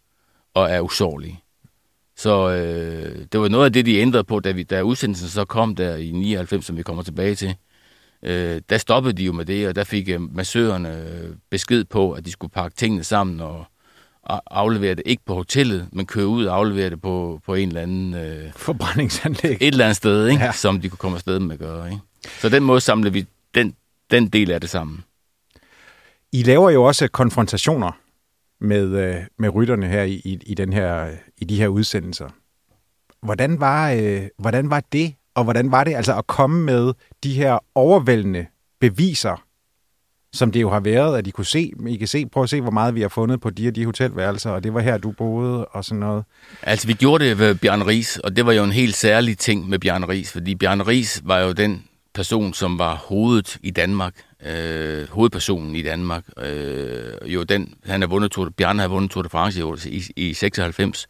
og 0.53 0.71
er 0.71 0.81
usårlig. 0.81 1.39
Så 2.17 2.49
øh, 2.49 3.25
det 3.31 3.39
var 3.39 3.47
noget 3.47 3.65
af 3.65 3.73
det, 3.73 3.85
de 3.85 3.97
ændrede 3.97 4.23
på, 4.23 4.39
da, 4.39 4.51
vi, 4.51 4.63
da 4.63 4.81
udsendelsen 4.81 5.29
så 5.29 5.45
kom 5.45 5.75
der 5.75 5.95
i 5.95 6.11
99, 6.11 6.65
som 6.65 6.77
vi 6.77 6.83
kommer 6.83 7.03
tilbage 7.03 7.35
til. 7.35 7.55
Øh, 8.23 8.61
der 8.69 8.77
stoppede 8.77 9.13
de 9.13 9.23
jo 9.23 9.31
med 9.31 9.45
det, 9.45 9.67
og 9.67 9.75
der 9.75 9.83
fik 9.83 10.09
øh, 10.09 10.35
massørerne 10.35 10.97
øh, 10.97 11.35
besked 11.49 11.83
på, 11.83 12.11
at 12.11 12.25
de 12.25 12.31
skulle 12.31 12.51
pakke 12.51 12.77
tingene 12.77 13.03
sammen 13.03 13.39
og 13.39 13.65
aflevere 14.23 14.95
det 14.95 15.03
ikke 15.05 15.23
på 15.25 15.33
hotellet, 15.33 15.87
men 15.91 16.05
køre 16.05 16.27
ud 16.27 16.45
og 16.45 16.55
aflevere 16.55 16.89
det 16.89 17.01
på, 17.01 17.41
på 17.45 17.53
en 17.53 17.67
eller 17.67 17.81
anden... 17.81 18.13
Øh, 18.13 18.53
Forbrændingsanlæg. 18.55 19.57
Et 19.61 19.67
eller 19.67 19.85
andet 19.85 19.97
sted, 19.97 20.27
ikke? 20.27 20.43
Ja. 20.43 20.51
som 20.51 20.81
de 20.81 20.89
kunne 20.89 20.97
komme 20.97 21.15
afsted 21.15 21.39
med 21.39 21.53
at 21.53 21.59
gøre. 21.59 21.91
Ikke? 21.91 22.01
Så 22.39 22.49
den 22.49 22.63
måde 22.63 22.81
samlede 22.81 23.13
vi 23.13 23.25
den, 23.55 23.75
den 24.11 24.27
del 24.27 24.51
af 24.51 24.61
det 24.61 24.69
sammen. 24.69 25.03
I 26.31 26.43
laver 26.43 26.69
jo 26.69 26.83
også 26.83 27.07
konfrontationer 27.07 27.91
med, 28.61 28.87
øh, 28.87 29.15
med 29.39 29.49
rytterne 29.55 29.87
her 29.87 30.03
i, 30.03 30.13
i, 30.13 30.39
i, 30.45 30.53
den 30.53 30.73
her, 30.73 31.09
i 31.37 31.45
de 31.45 31.55
her 31.55 31.67
udsendelser. 31.67 32.29
Hvordan 33.21 33.59
var, 33.59 33.91
øh, 33.91 34.23
hvordan 34.37 34.69
var 34.69 34.83
det, 34.91 35.13
og 35.35 35.43
hvordan 35.43 35.71
var 35.71 35.83
det 35.83 35.95
altså 35.95 36.17
at 36.17 36.27
komme 36.27 36.63
med 36.63 36.93
de 37.23 37.33
her 37.33 37.59
overvældende 37.75 38.45
beviser, 38.79 39.43
som 40.33 40.51
det 40.51 40.61
jo 40.61 40.69
har 40.69 40.79
været, 40.79 41.17
at 41.17 41.27
I 41.27 41.31
kunne 41.31 41.45
se, 41.45 41.71
I 41.87 41.97
kan 41.97 42.07
se, 42.07 42.25
prøv 42.25 42.43
at 42.43 42.49
se, 42.49 42.61
hvor 42.61 42.71
meget 42.71 42.95
vi 42.95 43.01
har 43.01 43.09
fundet 43.09 43.41
på 43.41 43.49
de 43.49 43.67
og 43.67 43.75
de 43.75 43.85
hotelværelser, 43.85 44.49
og 44.49 44.63
det 44.63 44.73
var 44.73 44.79
her, 44.79 44.97
du 44.97 45.11
boede, 45.11 45.65
og 45.65 45.85
sådan 45.85 45.99
noget. 45.99 46.23
Altså, 46.61 46.87
vi 46.87 46.93
gjorde 46.93 47.25
det 47.25 47.39
ved 47.39 47.55
Bjørn 47.55 47.87
Ries, 47.87 48.17
og 48.17 48.35
det 48.35 48.45
var 48.45 48.51
jo 48.51 48.63
en 48.63 48.71
helt 48.71 48.95
særlig 48.95 49.37
ting 49.37 49.69
med 49.69 49.79
Bjørn 49.79 50.03
Ries, 50.03 50.31
fordi 50.31 50.55
Bjørn 50.55 50.81
Ries 50.81 51.21
var 51.25 51.39
jo 51.39 51.51
den 51.51 51.83
person, 52.13 52.53
som 52.53 52.79
var 52.79 52.95
hovedet 52.95 53.57
i 53.63 53.71
Danmark, 53.71 54.13
øh, 54.45 55.09
hovedpersonen 55.09 55.75
i 55.75 55.81
Danmark. 55.81 56.23
Øh, 56.37 57.33
jo 57.33 57.43
den, 57.43 57.73
han 57.85 58.01
har 58.01 58.07
vundet 58.07 58.31
Tour, 58.31 58.49
Bjarne 58.57 58.81
har 58.81 58.87
vundet 58.87 59.11
Tour 59.11 59.23
de 59.23 59.29
France 59.29 59.61
i, 59.89 59.97
i, 60.15 60.29
i 60.29 60.33
96. 60.33 61.07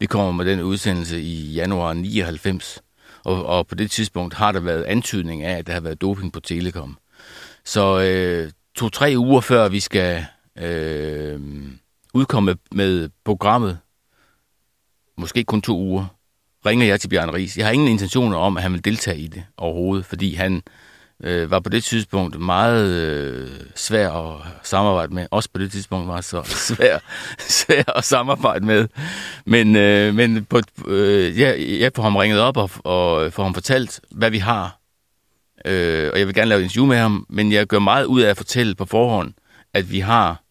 Vi 0.00 0.06
kommer 0.06 0.32
med 0.32 0.44
den 0.44 0.60
udsendelse 0.60 1.20
i 1.20 1.52
januar 1.52 1.92
99, 1.92 2.82
og, 3.24 3.46
og 3.46 3.66
på 3.66 3.74
det 3.74 3.90
tidspunkt 3.90 4.34
har 4.34 4.52
der 4.52 4.60
været 4.60 4.84
antydning 4.84 5.42
af, 5.42 5.58
at 5.58 5.66
der 5.66 5.72
har 5.72 5.80
været 5.80 6.00
doping 6.00 6.32
på 6.32 6.40
Telekom. 6.40 6.98
Så 7.64 8.00
øh, 8.00 8.50
to-tre 8.74 9.14
uger 9.16 9.40
før 9.40 9.68
vi 9.68 9.80
skal 9.80 10.24
øh, 10.58 11.40
udkomme 12.14 12.56
med 12.72 13.08
programmet, 13.24 13.78
måske 15.18 15.44
kun 15.44 15.62
to 15.62 15.78
uger, 15.78 16.06
ringer 16.66 16.86
jeg 16.86 17.00
til 17.00 17.08
Bjørn 17.08 17.34
Ries. 17.34 17.58
Jeg 17.58 17.66
har 17.66 17.72
ingen 17.72 17.88
intentioner 17.88 18.36
om, 18.36 18.56
at 18.56 18.62
han 18.62 18.72
vil 18.72 18.84
deltage 18.84 19.18
i 19.18 19.26
det 19.26 19.44
overhovedet, 19.56 20.06
fordi 20.06 20.34
han 20.34 20.62
øh, 21.22 21.50
var 21.50 21.60
på 21.60 21.68
det 21.68 21.84
tidspunkt 21.84 22.40
meget 22.40 22.88
øh, 22.88 23.50
svær 23.74 24.10
at 24.10 24.40
samarbejde 24.62 25.14
med. 25.14 25.26
Også 25.30 25.48
på 25.54 25.58
det 25.58 25.72
tidspunkt 25.72 26.08
var 26.08 26.20
så 26.20 26.42
svær, 26.68 26.98
svær 27.38 27.96
at 27.96 28.04
samarbejde 28.04 28.66
med. 28.66 28.88
Men, 29.44 29.76
øh, 29.76 30.14
men 30.14 30.44
på, 30.44 30.60
øh, 30.86 31.40
jeg, 31.40 31.56
jeg 31.80 31.90
får 31.96 32.02
ham 32.02 32.16
ringet 32.16 32.40
op 32.40 32.56
og, 32.56 32.70
og 32.84 33.32
får 33.32 33.42
ham 33.42 33.54
fortalt, 33.54 34.00
hvad 34.10 34.30
vi 34.30 34.38
har. 34.38 34.81
Øh, 35.64 36.10
og 36.12 36.18
jeg 36.18 36.26
vil 36.26 36.34
gerne 36.34 36.48
lave 36.48 36.58
en 36.58 36.64
interview 36.64 36.86
med 36.86 36.96
ham, 36.96 37.26
men 37.28 37.52
jeg 37.52 37.66
gør 37.66 37.78
meget 37.78 38.04
ud 38.04 38.20
af 38.20 38.30
at 38.30 38.36
fortælle 38.36 38.74
på 38.74 38.84
forhånd, 38.84 39.32
at 39.74 39.92
vi 39.92 40.00
har 40.00 40.42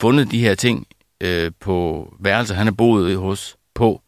fundet 0.00 0.30
de 0.30 0.38
her 0.38 0.54
ting 0.54 0.86
øh, 1.20 1.50
på 1.60 2.08
værelser, 2.20 2.54
han 2.54 2.66
har 2.66 2.72
boet 2.72 3.16
hos 3.16 3.56
på 3.74 4.02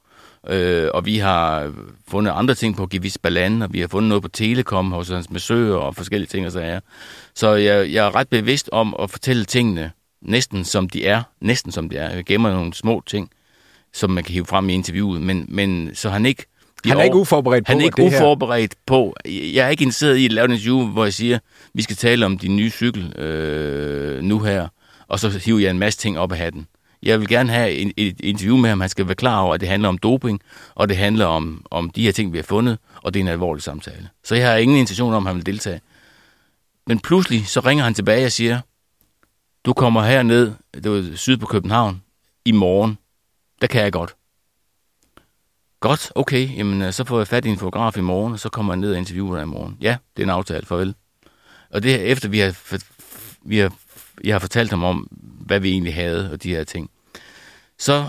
Øh, 0.48 0.88
og 0.94 1.06
vi 1.06 1.18
har 1.18 1.72
fundet 2.08 2.32
andre 2.32 2.54
ting 2.54 2.76
på 2.76 2.86
Givis 2.86 3.18
Balan, 3.18 3.62
og 3.62 3.72
vi 3.72 3.80
har 3.80 3.88
fundet 3.88 4.08
noget 4.08 4.22
på 4.22 4.28
Telekom 4.28 4.92
hos 4.92 5.08
hans 5.08 5.28
besøger 5.28 5.76
og 5.76 5.96
forskellige 5.96 6.28
ting 6.28 6.46
og 6.46 6.52
så 6.52 6.60
er. 6.60 6.80
Så 7.34 7.54
jeg, 7.54 7.92
jeg 7.92 8.06
er 8.06 8.14
ret 8.14 8.28
bevidst 8.28 8.68
om 8.72 8.96
at 9.00 9.10
fortælle 9.10 9.44
tingene 9.44 9.92
næsten 10.22 10.64
som 10.64 10.88
de 10.88 11.06
er. 11.06 11.22
Næsten 11.40 11.72
som 11.72 11.88
de 11.88 11.96
er. 11.96 12.14
Jeg 12.14 12.24
gemmer 12.24 12.52
nogle 12.52 12.74
små 12.74 13.02
ting, 13.06 13.30
som 13.92 14.10
man 14.10 14.24
kan 14.24 14.32
hive 14.32 14.46
frem 14.46 14.68
i 14.68 14.74
interviewet, 14.74 15.20
men, 15.20 15.46
men 15.48 15.94
så 15.94 16.10
han 16.10 16.26
ikke 16.26 16.46
han 16.88 16.98
er 16.98 17.02
ikke 17.02 17.16
uforberedt 17.16 17.66
på 17.66 17.72
Han 17.72 17.80
er 17.80 17.84
ikke 17.84 18.02
det 18.02 18.14
uforberedt 18.14 18.74
her. 18.74 18.80
på. 18.86 19.14
Jeg 19.24 19.66
er 19.66 19.68
ikke 19.68 19.82
interesseret 19.82 20.16
i 20.16 20.24
at 20.24 20.32
lave 20.32 20.44
en 20.44 20.50
interview, 20.50 20.86
hvor 20.86 21.04
jeg 21.04 21.12
siger, 21.12 21.38
vi 21.74 21.82
skal 21.82 21.96
tale 21.96 22.26
om 22.26 22.38
din 22.38 22.56
nye 22.56 22.70
cykel 22.70 23.18
øh, 23.18 24.22
nu 24.22 24.38
her, 24.38 24.68
og 25.08 25.20
så 25.20 25.28
hiver 25.44 25.60
jeg 25.60 25.70
en 25.70 25.78
masse 25.78 25.98
ting 25.98 26.18
op 26.18 26.32
af 26.32 26.38
hatten. 26.38 26.66
Jeg 27.02 27.20
vil 27.20 27.28
gerne 27.28 27.52
have 27.52 27.72
en, 27.72 27.92
et 27.96 28.20
interview 28.20 28.56
med 28.56 28.68
ham. 28.68 28.80
Han 28.80 28.88
skal 28.88 29.06
være 29.06 29.14
klar 29.14 29.40
over, 29.40 29.54
at 29.54 29.60
det 29.60 29.68
handler 29.68 29.88
om 29.88 29.98
doping, 29.98 30.40
og 30.74 30.88
det 30.88 30.96
handler 30.96 31.26
om, 31.26 31.66
om 31.70 31.90
de 31.90 32.02
her 32.02 32.12
ting, 32.12 32.32
vi 32.32 32.38
har 32.38 32.42
fundet, 32.42 32.78
og 33.02 33.14
det 33.14 33.20
er 33.20 33.24
en 33.24 33.28
alvorlig 33.28 33.62
samtale. 33.62 34.08
Så 34.24 34.34
jeg 34.34 34.50
har 34.50 34.56
ingen 34.56 34.76
intention 34.78 35.14
om, 35.14 35.26
at 35.26 35.30
han 35.30 35.36
vil 35.36 35.46
deltage. 35.46 35.80
Men 36.86 37.00
pludselig 37.00 37.46
så 37.46 37.60
ringer 37.60 37.84
han 37.84 37.94
tilbage 37.94 38.26
og 38.26 38.32
siger, 38.32 38.60
du 39.64 39.72
kommer 39.72 40.02
herned, 40.02 40.52
det 40.74 40.90
var 40.90 41.16
syd 41.16 41.36
på 41.36 41.46
København, 41.46 42.02
i 42.44 42.52
morgen. 42.52 42.98
Der 43.60 43.66
kan 43.66 43.82
jeg 43.82 43.92
godt. 43.92 44.14
Godt, 45.80 46.12
okay, 46.14 46.56
jamen 46.56 46.82
øh, 46.82 46.92
så 46.92 47.04
får 47.04 47.18
jeg 47.18 47.28
fat 47.28 47.44
i 47.44 47.48
en 47.48 47.58
fotograf 47.58 47.96
i 47.96 48.00
morgen, 48.00 48.32
og 48.32 48.40
så 48.40 48.48
kommer 48.48 48.72
jeg 48.72 48.80
ned 48.80 48.92
og 48.92 48.98
interviewer 48.98 49.36
dig 49.36 49.42
i 49.42 49.46
morgen. 49.46 49.76
Ja, 49.80 49.96
det 50.16 50.22
er 50.22 50.26
en 50.26 50.30
aftale, 50.30 50.66
farvel. 50.66 50.94
Og 51.70 51.82
det 51.82 52.10
efter 52.10 52.28
vi 52.28 52.38
har, 52.38 52.56
vi 53.44 53.58
har, 53.58 53.72
jeg 54.24 54.34
har 54.34 54.38
fortalt 54.38 54.70
ham 54.70 54.84
om, 54.84 55.08
hvad 55.46 55.60
vi 55.60 55.70
egentlig 55.70 55.94
havde, 55.94 56.32
og 56.32 56.42
de 56.42 56.50
her 56.50 56.64
ting. 56.64 56.90
Så 57.78 58.04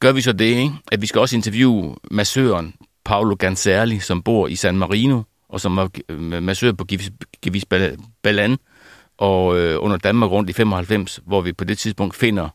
gør 0.00 0.12
vi 0.12 0.20
så 0.20 0.32
det, 0.32 0.44
ikke? 0.44 0.72
at 0.92 1.02
vi 1.02 1.06
skal 1.06 1.20
også 1.20 1.36
interviewe 1.36 1.96
massøren 2.10 2.74
Paolo 3.04 3.36
Ganserli, 3.38 3.98
som 3.98 4.22
bor 4.22 4.46
i 4.46 4.56
San 4.56 4.78
Marino, 4.78 5.22
og 5.48 5.60
som 5.60 5.76
var 5.76 5.90
øh, 6.08 6.42
massør 6.42 6.72
på 6.72 6.84
Givis 7.42 7.64
Balan, 8.22 8.58
og 9.18 9.58
øh, 9.58 9.82
under 9.82 9.96
Danmark 9.96 10.30
rundt 10.30 10.50
i 10.50 10.52
95, 10.52 11.20
hvor 11.26 11.40
vi 11.40 11.52
på 11.52 11.64
det 11.64 11.78
tidspunkt 11.78 12.16
finder 12.16 12.48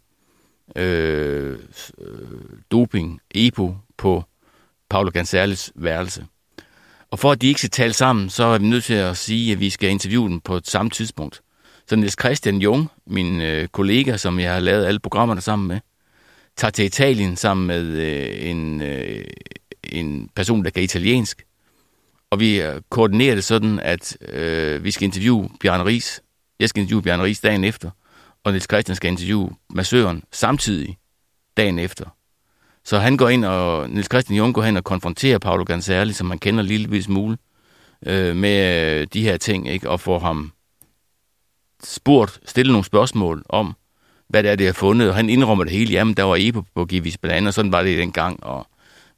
Øh, 0.75 1.59
øh, 2.01 2.17
doping, 2.71 3.19
EPO, 3.31 3.75
på 3.97 4.23
Paolo 4.89 5.11
Ganserlis 5.13 5.71
værelse. 5.75 6.25
Og 7.11 7.19
for 7.19 7.31
at 7.31 7.41
de 7.41 7.47
ikke 7.47 7.59
skal 7.59 7.69
tale 7.69 7.93
sammen, 7.93 8.29
så 8.29 8.43
er 8.43 8.57
vi 8.57 8.67
nødt 8.67 8.83
til 8.83 8.93
at 8.93 9.17
sige, 9.17 9.51
at 9.51 9.59
vi 9.59 9.69
skal 9.69 9.89
interviewe 9.89 10.29
dem 10.29 10.39
på 10.39 10.55
et 10.55 10.67
samme 10.67 10.89
tidspunkt. 10.89 11.41
Så 11.87 11.95
Niels 11.95 12.15
Christian 12.19 12.61
Jung, 12.61 12.87
min 13.07 13.41
øh, 13.41 13.67
kollega, 13.67 14.17
som 14.17 14.39
jeg 14.39 14.53
har 14.53 14.59
lavet 14.59 14.85
alle 14.85 14.99
programmerne 14.99 15.41
sammen 15.41 15.67
med, 15.67 15.79
tager 16.57 16.71
til 16.71 16.85
Italien 16.85 17.35
sammen 17.35 17.67
med 17.67 17.83
øh, 17.85 18.49
en, 18.49 18.81
øh, 18.81 19.23
en 19.83 20.29
person, 20.35 20.63
der 20.63 20.69
kan 20.69 20.83
italiensk. 20.83 21.43
Og 22.31 22.39
vi 22.39 22.61
øh, 22.61 22.81
koordinerer 22.89 23.35
det 23.35 23.43
sådan, 23.43 23.79
at 23.79 24.17
øh, 24.21 24.83
vi 24.83 24.91
skal 24.91 25.05
interviewe 25.05 25.49
Bjørn 25.61 25.85
Ries. 25.85 26.21
Jeg 26.59 26.69
skal 26.69 26.81
interviewe 26.81 27.03
Bjørn 27.03 27.21
Ries 27.21 27.39
dagen 27.39 27.63
efter, 27.63 27.91
og 28.47 28.53
Niels 28.53 28.67
Christian 28.71 28.95
skal 28.95 29.11
interviewe 29.11 29.49
massøren 29.69 30.23
samtidig 30.31 30.97
dagen 31.57 31.79
efter. 31.79 32.05
Så 32.83 32.99
han 32.99 33.17
går 33.17 33.29
ind, 33.29 33.45
og 33.45 33.89
Niels 33.89 34.07
Christian 34.11 34.37
Jung 34.37 34.53
går 34.53 34.61
hen 34.61 34.77
og 34.77 34.83
konfronterer 34.83 35.37
Paolo 35.37 35.63
Ganserli, 35.63 36.13
som 36.13 36.27
man 36.27 36.39
kender 36.39 36.63
lille 36.63 37.03
smule, 37.03 37.37
øh, 38.05 38.35
med 38.35 38.85
øh, 39.01 39.07
de 39.13 39.21
her 39.21 39.37
ting, 39.37 39.69
ikke? 39.69 39.89
og 39.89 39.99
får 39.99 40.19
ham 40.19 40.51
spurgt, 41.83 42.39
stillet 42.45 42.71
nogle 42.71 42.85
spørgsmål 42.85 43.43
om, 43.49 43.75
hvad 44.29 44.43
det 44.43 44.51
er, 44.51 44.55
det 44.55 44.65
har 44.65 44.73
fundet, 44.73 45.09
og 45.09 45.15
han 45.15 45.29
indrømmer 45.29 45.63
det 45.63 45.73
hele. 45.73 45.91
Jamen, 45.91 46.13
der 46.13 46.23
var 46.23 46.35
EPO 46.39 46.63
på 46.75 46.85
Givis 46.85 47.17
blandt 47.17 47.47
og 47.47 47.53
sådan 47.53 47.71
var 47.71 47.83
det 47.83 47.97
dengang, 47.97 48.43
og 48.43 48.67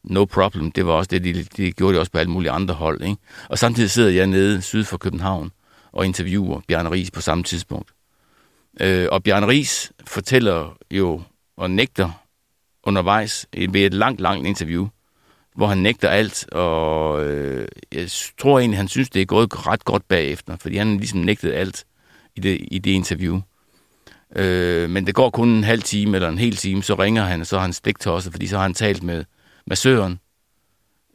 no 0.04 0.26
problem, 0.26 0.72
det 0.72 0.86
var 0.86 0.94
også 0.94 1.10
det, 1.12 1.24
de, 1.24 1.44
de 1.44 1.72
gjorde 1.72 1.94
det 1.94 2.00
også 2.00 2.12
på 2.12 2.18
alle 2.18 2.32
mulige 2.32 2.52
andre 2.52 2.74
hold. 2.74 3.02
Ikke? 3.02 3.18
Og 3.50 3.58
samtidig 3.58 3.89
sidder 3.89 4.10
jeg 4.10 4.28
nede 4.28 4.62
syd 4.62 4.84
for 4.84 4.98
København 4.98 5.52
og 5.92 6.06
interviewer 6.06 6.62
Bjørn 6.68 6.92
Ries 6.92 7.12
på 7.12 7.22
samme 7.22 7.44
tidspunkt. 7.44 7.92
Øh, 8.82 9.08
og 9.12 9.24
Bjørn 9.24 9.48
Ries 9.48 9.92
fortæller 10.08 10.78
jo 10.92 11.22
og 11.58 11.72
nægter 11.72 12.12
undervejs 12.84 13.48
ved 13.54 13.82
et 13.82 13.94
langt, 13.94 14.22
langt 14.22 14.48
interview, 14.48 14.88
hvor 15.56 15.68
han 15.68 15.78
nægter 15.78 16.10
alt, 16.10 16.50
og 16.52 17.26
øh, 17.26 17.68
jeg 17.92 18.10
tror 18.38 18.60
egentlig, 18.60 18.78
han 18.80 18.88
synes, 18.88 19.10
det 19.10 19.22
er 19.22 19.26
gået 19.26 19.68
ret 19.68 19.86
godt 19.86 20.08
bagefter, 20.08 20.58
fordi 20.58 20.78
han 20.78 20.98
ligesom 20.98 21.20
nægtede 21.20 21.54
alt 21.54 21.86
i 22.36 22.40
det, 22.40 22.68
i 22.72 22.80
det 22.80 22.92
interview. 22.92 23.42
Øh, 24.36 24.90
men 24.90 25.08
det 25.08 25.16
går 25.16 25.30
kun 25.30 25.50
en 25.50 25.64
halv 25.64 25.82
time 25.82 26.18
eller 26.18 26.30
en 26.30 26.38
hel 26.38 26.56
time, 26.56 26.84
så 26.84 26.96
ringer 26.96 27.24
han, 27.24 27.42
og 27.42 27.48
så 27.48 27.56
har 27.56 27.62
han 27.62 27.74
stik 27.74 28.00
til 28.00 28.12
os, 28.12 28.30
fordi 28.32 28.48
så 28.48 28.56
har 28.56 28.64
han 28.64 28.74
talt 28.74 29.04
med 29.04 29.26
massøren 29.66 30.20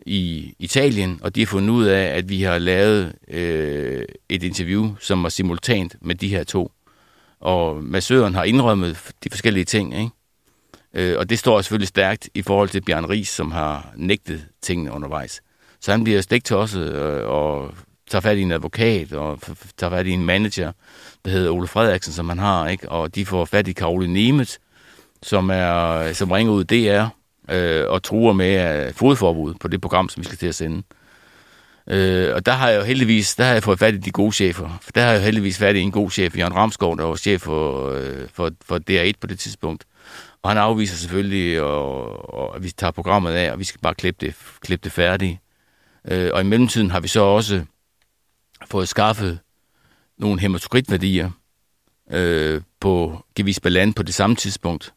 i 0.07 0.55
Italien, 0.59 1.19
og 1.23 1.35
de 1.35 1.41
har 1.41 1.47
fundet 1.47 1.71
ud 1.71 1.85
af, 1.85 2.05
at 2.05 2.29
vi 2.29 2.43
har 2.43 2.59
lavet 2.59 3.15
øh, 3.29 4.05
et 4.29 4.43
interview, 4.43 4.95
som 5.01 5.23
var 5.23 5.29
simultant 5.29 5.97
med 6.01 6.15
de 6.15 6.29
her 6.29 6.45
to. 6.45 6.73
Og 7.45 7.85
massøren 7.85 8.35
har 8.35 8.45
indrømmet 8.45 9.13
de 9.25 9.31
forskellige 9.31 9.65
ting, 9.65 9.95
ikke? 9.99 10.11
Øh, 10.95 11.19
og 11.19 11.31
det 11.31 11.39
står 11.39 11.61
selvfølgelig 11.61 11.89
stærkt 11.89 12.29
i 12.35 12.43
forhold 12.43 12.69
til 12.69 12.81
Bjørn 12.81 13.11
Ries, 13.11 13.29
som 13.29 13.53
har 13.53 13.93
nægtet 13.97 14.47
tingene 14.63 14.93
undervejs. 14.93 15.43
Så 15.81 15.91
han 15.91 16.05
bliver 16.05 16.21
stik 16.21 16.45
til 16.45 16.57
os 16.57 16.75
øh, 16.75 17.29
og 17.29 17.75
tager 18.11 18.21
fat 18.21 18.37
i 18.37 18.43
en 18.43 18.53
advokat 18.53 19.13
og 19.13 19.41
tager 19.77 19.91
fat 19.91 20.07
i 20.07 20.11
en 20.11 20.25
manager, 20.25 20.73
der 21.25 21.31
hedder 21.31 21.51
Ole 21.51 21.67
Frederiksen, 21.67 22.13
som 22.13 22.29
han 22.29 22.39
har, 22.39 22.69
ikke? 22.69 22.89
og 22.89 23.15
de 23.15 23.27
får 23.27 23.45
fat 23.45 23.69
i 23.69 23.73
Karoline 23.73 24.13
Nemet, 24.13 24.59
som, 25.23 25.51
er, 25.51 26.13
som 26.13 26.31
ringer 26.31 26.53
ud 26.53 26.65
DR 26.65 27.07
øh, 27.55 27.85
og 27.89 28.03
truer 28.03 28.33
med 28.33 28.83
øh, 28.83 28.89
uh, 28.89 28.95
fodforbud 28.95 29.55
på 29.55 29.69
det 29.69 29.81
program, 29.81 30.09
som 30.09 30.21
vi 30.21 30.25
skal 30.25 30.39
til 30.39 30.47
at 30.47 30.55
sende. 30.55 30.77
Øh, 30.77 31.04
Øh, 31.87 32.35
og 32.35 32.47
der 32.47 32.53
har 32.53 32.69
jeg 32.69 32.79
jo 32.79 32.85
heldigvis, 32.85 33.35
der 33.35 33.45
har 33.45 33.53
jeg 33.53 33.63
fået 33.63 33.79
fat 33.79 33.95
i 33.95 33.99
de 33.99 34.11
gode 34.11 34.33
chefer. 34.33 34.79
For 34.83 34.93
der 34.93 35.03
har 35.03 35.11
jeg 35.11 35.19
jo 35.19 35.25
heldigvis 35.25 35.59
fat 35.59 35.77
i 35.77 35.81
en 35.81 35.93
god 35.93 36.11
chef, 36.11 36.39
Jørgen 36.39 36.55
Ramskov, 36.55 36.99
der 36.99 37.05
var 37.05 37.17
chef 37.17 37.41
for, 37.41 37.91
øh, 37.91 38.29
for, 38.33 38.51
for 38.65 38.79
DR1 38.91 39.13
på 39.21 39.27
det 39.27 39.39
tidspunkt. 39.39 39.85
Og 40.43 40.51
han 40.51 40.59
afviser 40.59 40.97
selvfølgelig, 40.97 41.63
og, 41.63 42.35
og, 42.35 42.57
at 42.57 42.63
vi 42.63 42.71
tager 42.71 42.91
programmet 42.91 43.33
af, 43.33 43.53
og 43.53 43.59
vi 43.59 43.65
skal 43.65 43.81
bare 43.81 43.95
klippe 43.95 44.27
det, 44.27 44.35
klippe 44.61 44.85
det 44.85 44.93
færdigt. 44.93 45.39
Øh, 46.09 46.31
og 46.33 46.41
i 46.41 46.45
mellemtiden 46.45 46.91
har 46.91 47.01
vi 47.01 47.09
så 47.09 47.21
også 47.21 47.65
fået 48.67 48.89
skaffet 48.89 49.39
nogle 50.19 50.41
hematokritværdier 50.41 51.31
øh, 52.11 52.61
på 52.81 53.25
Gevis 53.35 53.61
Balan 53.61 53.93
på 53.93 54.03
det 54.03 54.15
samme 54.15 54.37
tidspunkt, 54.37 54.95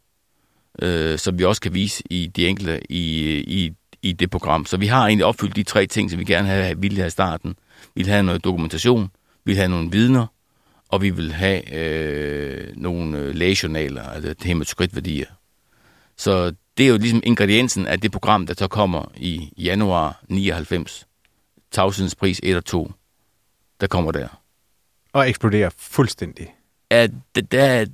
øh, 0.82 1.20
som 1.20 1.40
vi 1.40 1.46
også 1.46 1.62
kan 1.62 1.74
vise 1.74 2.04
i 2.10 2.28
de 2.36 2.48
enkelte 2.48 2.92
i, 2.92 3.38
i, 3.40 3.74
i 4.02 4.14
det 4.14 4.30
program. 4.30 4.66
Så 4.66 4.78
vi 4.78 4.88
har 4.88 5.08
egentlig 5.08 5.26
opfyldt 5.26 5.56
de 5.56 5.64
tre 5.64 5.86
ting, 5.88 6.12
som 6.12 6.20
vi 6.20 6.24
gerne 6.24 6.48
have, 6.48 6.82
ville 6.82 6.98
have 6.98 7.08
i 7.08 7.10
starten. 7.10 7.56
Vi 7.96 8.04
vil 8.04 8.12
have 8.12 8.24
noget 8.24 8.44
dokumentation, 8.44 9.04
vi 9.46 9.52
vil 9.52 9.56
have 9.56 9.70
nogle 9.70 9.92
vidner, 9.92 10.28
og 10.90 11.02
vi 11.02 11.10
vil 11.10 11.34
have 11.34 11.74
øh, 11.74 12.78
nogle 12.78 13.18
øh, 13.18 13.36
lægejournaler, 13.36 14.04
altså 14.04 14.36
hematokritværdier. 14.44 15.26
Så 16.18 16.54
det 16.78 16.86
er 16.86 16.90
jo 16.90 16.98
ligesom 16.98 17.22
ingrediensen 17.24 17.88
af 17.88 18.02
det 18.02 18.12
program, 18.12 18.48
der 18.48 18.54
så 18.58 18.68
kommer 18.68 19.12
i 19.16 19.54
januar 19.58 20.24
99. 20.30 21.08
Tavshedens 21.72 22.16
pris 22.16 22.40
1 22.44 22.56
og 22.56 22.66
2. 22.66 22.92
Der 23.82 23.88
kommer 23.88 24.12
der. 24.12 24.28
Og 25.14 25.30
eksploderer 25.30 25.70
fuldstændig. 25.78 26.56
Ja, 26.92 27.08
der, 27.36 27.42
der, 27.42 27.86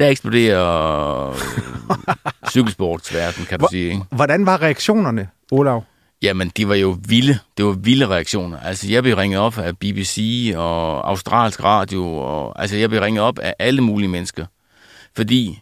der 0.00 0.08
eksploderer 0.08 1.36
cykelsportsverden, 2.52 3.44
kan 3.44 3.58
du 3.58 3.62
Hvor, 3.62 3.68
sige. 3.70 3.84
Ikke? 3.84 4.02
Hvordan 4.10 4.46
var 4.46 4.62
reaktionerne, 4.62 5.28
Olav? 5.50 5.84
Jamen, 6.22 6.52
de 6.56 6.68
var 6.68 6.74
jo 6.74 6.98
vilde. 7.08 7.38
Det 7.56 7.64
var 7.64 7.72
vilde 7.72 8.08
reaktioner. 8.08 8.60
Altså, 8.60 8.88
jeg 8.88 9.02
blev 9.02 9.16
ringet 9.16 9.40
op 9.40 9.58
af 9.58 9.78
BBC 9.78 10.52
og 10.56 11.08
Australsk 11.08 11.64
Radio, 11.64 12.16
og 12.16 12.62
altså, 12.62 12.76
jeg 12.76 12.88
blev 12.88 13.00
ringet 13.00 13.22
op 13.22 13.38
af 13.38 13.54
alle 13.58 13.80
mulige 13.80 14.08
mennesker. 14.08 14.46
Fordi 15.16 15.60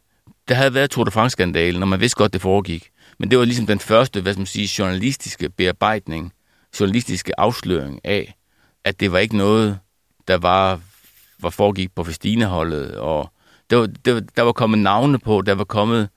der 0.49 0.55
havde 0.55 0.75
været 0.75 0.91
Tour 0.91 1.05
de 1.05 1.11
France-skandale, 1.11 1.79
når 1.79 1.87
man 1.87 2.01
vidste 2.01 2.17
godt, 2.17 2.33
det 2.33 2.41
foregik. 2.41 2.89
Men 3.19 3.31
det 3.31 3.39
var 3.39 3.45
ligesom 3.45 3.67
den 3.67 3.79
første, 3.79 4.21
hvad 4.21 4.33
skal 4.33 4.41
man 4.41 4.47
sige, 4.47 4.69
journalistiske 4.79 5.49
bearbejdning, 5.49 6.33
journalistiske 6.81 7.41
afsløring 7.41 8.01
af, 8.05 8.35
at 8.85 9.01
det 9.01 9.13
var 9.13 9.19
ikke 9.19 9.37
noget, 9.37 9.79
der 10.29 10.37
var, 10.37 10.81
var 11.41 11.51
foregik 11.51 11.95
på 11.95 12.05
Festina-holdet, 12.05 12.95
og 12.95 13.33
der 13.71 13.77
var, 13.77 13.87
der, 13.87 14.13
var, 14.13 14.23
der 14.37 14.43
var 14.43 14.53
kommet 14.53 14.79
navne 14.79 15.19
på, 15.19 15.43
der 15.43 15.55
var 15.55 15.65
kommet 15.65 16.09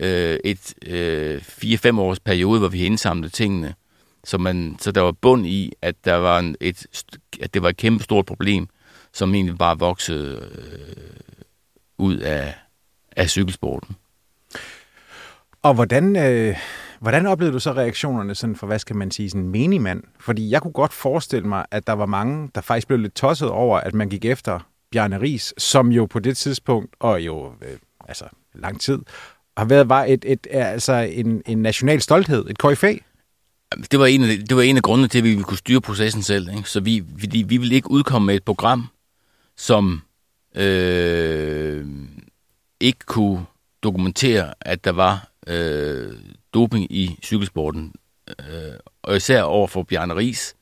øh, 0.00 0.38
et 0.44 0.74
øh, 0.86 1.36
4-5 1.38 2.00
års 2.00 2.20
periode, 2.20 2.58
hvor 2.58 2.68
vi 2.68 2.84
indsamlede 2.84 3.32
tingene, 3.32 3.74
så, 4.24 4.38
man, 4.38 4.76
så 4.80 4.92
der 4.92 5.00
var 5.00 5.12
bund 5.12 5.46
i, 5.46 5.72
at, 5.82 6.04
der 6.04 6.14
var 6.14 6.38
en, 6.38 6.56
et, 6.60 6.86
at 7.40 7.54
det 7.54 7.62
var 7.62 7.68
et 7.68 7.76
kæmpe 7.76 8.04
stort 8.04 8.26
problem, 8.26 8.68
som 9.12 9.34
egentlig 9.34 9.58
bare 9.58 9.78
voksede 9.78 10.36
øh, 10.36 11.04
ud 11.98 12.16
af, 12.16 12.54
af 13.16 13.30
cykelsporten. 13.30 13.96
Og 15.62 15.74
hvordan, 15.74 16.16
øh, 16.16 16.56
hvordan 17.00 17.26
oplevede 17.26 17.54
du 17.54 17.58
så 17.58 17.72
reaktionerne 17.72 18.34
sådan 18.34 18.56
for, 18.56 18.66
hvad 18.66 18.78
skal 18.78 18.96
man 18.96 19.10
sige, 19.10 19.30
sådan 19.30 19.44
en 19.44 19.48
menigmand? 19.48 20.02
Fordi 20.20 20.50
jeg 20.50 20.62
kunne 20.62 20.72
godt 20.72 20.92
forestille 20.92 21.48
mig, 21.48 21.66
at 21.70 21.86
der 21.86 21.92
var 21.92 22.06
mange, 22.06 22.50
der 22.54 22.60
faktisk 22.60 22.86
blev 22.86 22.98
lidt 22.98 23.14
tosset 23.14 23.50
over, 23.50 23.80
at 23.80 23.94
man 23.94 24.08
gik 24.08 24.24
efter 24.24 24.60
Bjarne 24.90 25.20
Ries, 25.20 25.54
som 25.58 25.92
jo 25.92 26.06
på 26.06 26.18
det 26.18 26.36
tidspunkt, 26.36 26.94
og 27.00 27.20
jo 27.20 27.52
øh, 27.62 27.78
altså 28.08 28.24
lang 28.54 28.80
tid, 28.80 28.98
har 29.56 29.64
været 29.64 29.88
var 29.88 30.04
et, 30.04 30.24
et, 30.28 30.46
altså 30.50 30.92
en, 30.92 31.42
en 31.46 31.58
national 31.58 32.00
stolthed, 32.00 32.46
et 32.50 32.58
KFA. 32.58 32.94
Det 33.90 33.98
var, 33.98 34.06
en 34.06 34.24
af, 34.24 34.38
det 34.48 34.56
var 34.56 34.62
en 34.62 34.76
af 34.76 34.82
grundene 34.82 35.08
til, 35.08 35.18
at 35.18 35.24
vi 35.24 35.28
ville 35.28 35.44
kunne 35.44 35.58
styre 35.58 35.80
processen 35.80 36.22
selv. 36.22 36.48
Ikke? 36.56 36.70
Så 36.70 36.80
vi, 36.80 37.04
vi, 37.08 37.42
vi 37.42 37.56
ville 37.56 37.74
ikke 37.74 37.90
udkomme 37.90 38.26
med 38.26 38.34
et 38.34 38.44
program, 38.44 38.86
som 39.56 40.02
øh, 40.54 41.86
ikke 42.80 42.98
kunne 43.06 43.46
dokumentere, 43.82 44.54
at 44.60 44.84
der 44.84 44.92
var 44.92 45.30
øh, 45.46 46.12
doping 46.54 46.92
i 46.92 47.18
cykelsporten. 47.22 47.94
Øh, 48.28 48.74
og 49.02 49.16
især 49.16 49.42
over 49.42 49.66
for 49.66 49.82
Bjarne 49.82 50.16
Ries, 50.16 50.54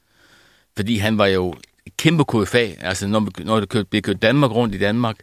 fordi 0.77 0.97
han 0.97 1.19
var 1.19 1.27
jo 1.27 1.55
kæmpe 1.98 2.24
KFA. 2.24 2.72
Altså, 2.80 3.06
når, 3.06 3.20
vi, 3.20 3.44
når 3.44 3.61
det 3.61 3.68
kørte, 3.68 3.88
blev 3.90 4.02
kørt 4.02 4.22
Danmark 4.22 4.50
rundt 4.50 4.74
i 4.74 4.78
Danmark, 4.78 5.16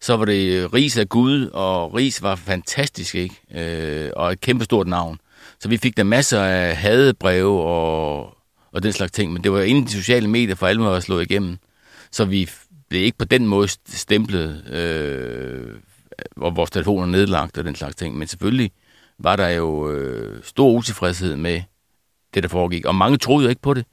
så 0.00 0.16
var 0.16 0.24
det 0.24 0.48
øh, 0.48 0.72
Ris 0.72 0.98
af 0.98 1.08
Gud, 1.08 1.46
og 1.46 1.94
Ris 1.94 2.22
var 2.22 2.34
fantastisk, 2.34 3.14
ikke? 3.14 3.34
Øh, 3.54 4.10
og 4.16 4.32
et 4.32 4.40
kæmpe 4.40 4.64
stort 4.64 4.86
navn. 4.86 5.18
Så 5.60 5.68
vi 5.68 5.76
fik 5.76 5.96
der 5.96 6.02
masser 6.02 6.40
af 6.40 6.76
hadebreve 6.76 7.62
og, 7.62 8.36
og 8.72 8.82
den 8.82 8.92
slags 8.92 9.12
ting, 9.12 9.32
men 9.32 9.44
det 9.44 9.52
var 9.52 9.62
inden 9.62 9.84
de 9.84 9.90
sociale 9.90 10.28
medier 10.28 10.54
for 10.54 10.66
alvor 10.66 10.88
var 10.88 11.00
slået 11.00 11.30
igennem. 11.30 11.56
Så 12.10 12.24
vi 12.24 12.50
blev 12.88 13.02
ikke 13.02 13.18
på 13.18 13.24
den 13.24 13.46
måde 13.46 13.68
stemplet, 13.88 14.64
øh, 14.70 15.76
og 16.36 16.56
vores 16.56 16.70
telefoner 16.70 17.06
nedlagt 17.06 17.58
og 17.58 17.64
den 17.64 17.74
slags 17.74 17.96
ting. 17.96 18.18
Men 18.18 18.28
selvfølgelig 18.28 18.70
var 19.18 19.36
der 19.36 19.48
jo 19.48 19.90
øh, 19.90 20.42
stor 20.42 20.70
utilfredshed 20.70 21.36
med 21.36 21.62
det, 22.34 22.42
der 22.42 22.48
foregik. 22.48 22.84
Og 22.86 22.94
mange 22.94 23.18
troede 23.18 23.44
jo 23.44 23.48
ikke 23.48 23.62
på 23.62 23.74
det. 23.74 23.84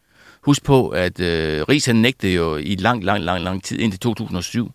Husk 0.43 0.63
på, 0.63 0.89
at 0.89 1.19
øh, 1.19 1.61
Ries 1.69 1.85
han 1.85 1.95
nægtede 1.95 2.33
jo 2.33 2.57
i 2.57 2.75
lang, 2.75 3.03
lang, 3.03 3.23
lang, 3.23 3.43
lang 3.43 3.63
tid, 3.63 3.79
indtil 3.79 3.99
2007. 3.99 4.71